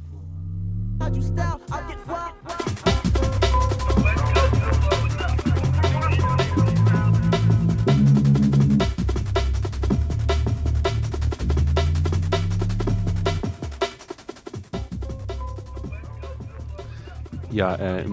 Ja, 17.53 17.75
äh, 17.75 18.05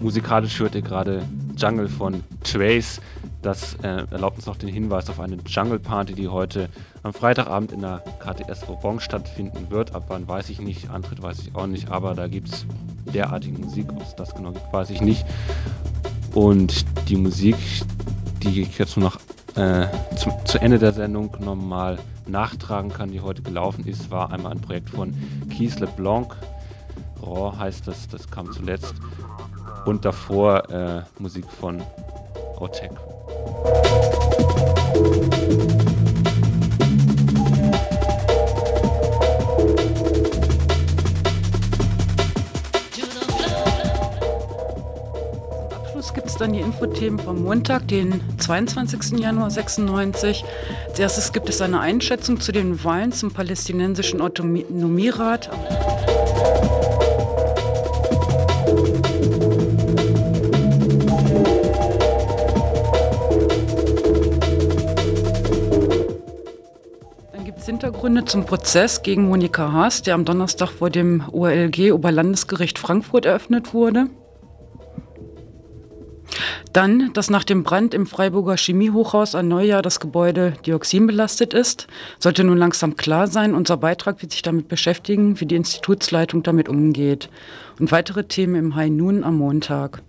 musikalisch 0.00 0.58
hört 0.58 0.74
ihr 0.74 0.82
gerade 0.82 1.22
Jungle 1.56 1.88
von 1.88 2.24
Trace. 2.42 3.00
Das 3.46 3.74
äh, 3.74 4.04
erlaubt 4.10 4.38
uns 4.38 4.46
noch 4.46 4.56
den 4.56 4.70
Hinweis 4.70 5.08
auf 5.08 5.20
eine 5.20 5.36
Jungle 5.46 5.78
Party, 5.78 6.14
die 6.14 6.26
heute 6.26 6.68
am 7.04 7.14
Freitagabend 7.14 7.70
in 7.70 7.80
der 7.80 8.02
KTS 8.18 8.66
Vauban 8.66 8.98
stattfinden 8.98 9.70
wird. 9.70 9.94
Ab 9.94 10.06
wann 10.08 10.26
weiß 10.26 10.50
ich 10.50 10.60
nicht, 10.60 10.90
Antritt 10.90 11.22
weiß 11.22 11.38
ich 11.38 11.54
auch 11.54 11.68
nicht, 11.68 11.88
aber 11.88 12.16
da 12.16 12.26
gibt 12.26 12.48
es 12.48 12.66
derartige 13.14 13.56
Musik. 13.56 13.86
Ob 13.92 14.02
es 14.02 14.16
das 14.16 14.34
genau 14.34 14.50
gibt, 14.50 14.72
weiß 14.72 14.90
ich 14.90 15.00
nicht. 15.00 15.24
Und 16.34 16.84
die 17.08 17.14
Musik, 17.14 17.54
die 18.42 18.62
ich 18.62 18.78
jetzt 18.78 18.96
nur 18.96 19.10
noch 19.10 19.20
äh, 19.56 19.86
zum, 20.16 20.32
zu 20.44 20.60
Ende 20.60 20.80
der 20.80 20.92
Sendung 20.92 21.30
nochmal 21.38 22.00
nachtragen 22.26 22.92
kann, 22.92 23.12
die 23.12 23.20
heute 23.20 23.42
gelaufen 23.42 23.86
ist, 23.86 24.10
war 24.10 24.32
einmal 24.32 24.50
ein 24.50 24.60
Projekt 24.60 24.90
von 24.90 25.14
Keith 25.56 25.78
LeBlanc. 25.78 26.34
Raw 27.22 27.56
heißt 27.56 27.86
das, 27.86 28.08
das 28.08 28.28
kam 28.28 28.50
zuletzt. 28.50 28.96
Und 29.84 30.04
davor 30.04 30.68
äh, 30.68 31.02
Musik 31.20 31.44
von 31.48 31.80
Otek. 32.58 32.90
Abschluss 45.74 46.12
gibt 46.14 46.26
es 46.28 46.36
dann 46.36 46.52
die 46.52 46.60
Infothemen 46.60 47.18
vom 47.18 47.42
Montag, 47.42 47.88
den 47.88 48.20
22. 48.38 49.18
Januar 49.18 49.50
96. 49.50 50.44
Als 50.88 50.98
erstes 50.98 51.32
gibt 51.32 51.48
es 51.48 51.60
eine 51.60 51.80
Einschätzung 51.80 52.40
zu 52.40 52.52
den 52.52 52.84
Wahlen 52.84 53.12
zum 53.12 53.32
palästinensischen 53.32 54.20
Autonomierat. 54.20 55.50
Hintergründe 68.06 68.30
zum 68.30 68.46
Prozess 68.46 69.02
gegen 69.02 69.26
Monika 69.26 69.72
Haas, 69.72 70.00
der 70.00 70.14
am 70.14 70.24
Donnerstag 70.24 70.70
vor 70.70 70.90
dem 70.90 71.24
OLG 71.32 71.90
Oberlandesgericht 71.92 72.78
Frankfurt 72.78 73.26
eröffnet 73.26 73.74
wurde. 73.74 74.06
Dann, 76.72 77.12
dass 77.14 77.30
nach 77.30 77.42
dem 77.42 77.64
Brand 77.64 77.94
im 77.94 78.06
Freiburger 78.06 78.56
Chemiehochhaus 78.56 79.34
ein 79.34 79.48
Neujahr 79.48 79.82
das 79.82 79.98
Gebäude 79.98 80.52
dioxinbelastet 80.64 81.52
ist, 81.52 81.88
sollte 82.20 82.44
nun 82.44 82.58
langsam 82.58 82.96
klar 82.96 83.26
sein. 83.26 83.56
Unser 83.56 83.76
Beitrag 83.76 84.22
wird 84.22 84.30
sich 84.30 84.42
damit 84.42 84.68
beschäftigen, 84.68 85.40
wie 85.40 85.46
die 85.46 85.56
Institutsleitung 85.56 86.44
damit 86.44 86.68
umgeht. 86.68 87.28
Und 87.80 87.90
weitere 87.90 88.22
Themen 88.22 88.54
im 88.54 88.76
High 88.76 88.90
Noon 88.90 89.24
am 89.24 89.38
Montag. 89.38 90.00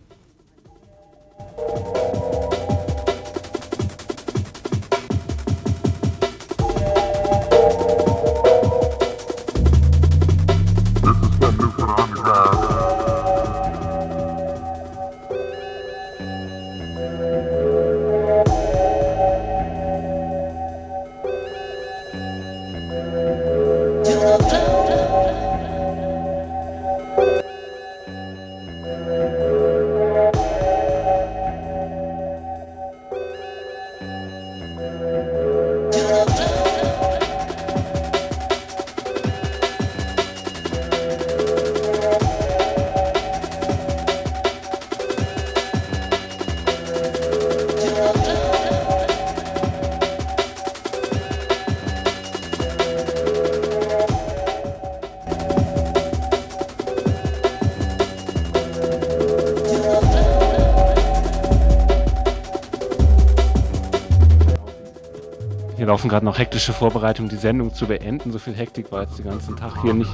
Laufen 65.98 66.10
gerade 66.10 66.26
noch 66.26 66.38
hektische 66.38 66.74
Vorbereitungen, 66.74 67.28
die 67.28 67.38
Sendung 67.38 67.74
zu 67.74 67.88
beenden. 67.88 68.32
So 68.32 68.38
viel 68.38 68.54
Hektik 68.54 68.92
war 68.92 69.02
jetzt 69.02 69.18
den 69.18 69.26
ganzen 69.26 69.56
Tag 69.56 69.82
hier 69.82 69.96
nicht 69.96 70.12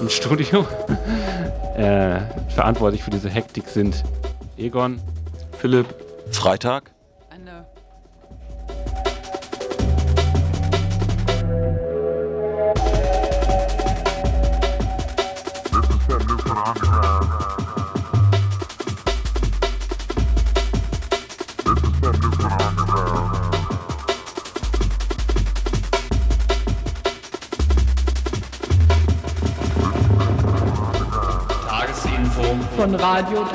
im 0.00 0.08
Studio. 0.08 0.66
äh, 1.76 2.20
verantwortlich 2.48 3.02
für 3.02 3.10
diese 3.10 3.28
Hektik 3.28 3.68
sind 3.68 4.02
Egon, 4.56 4.98
Philipp, 5.58 5.86
Freitag. 6.30 6.95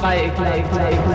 Tagesinfo 0.02 0.36
von 0.36 0.48
Radio 0.48 0.72
Dreieckland. 0.72 1.11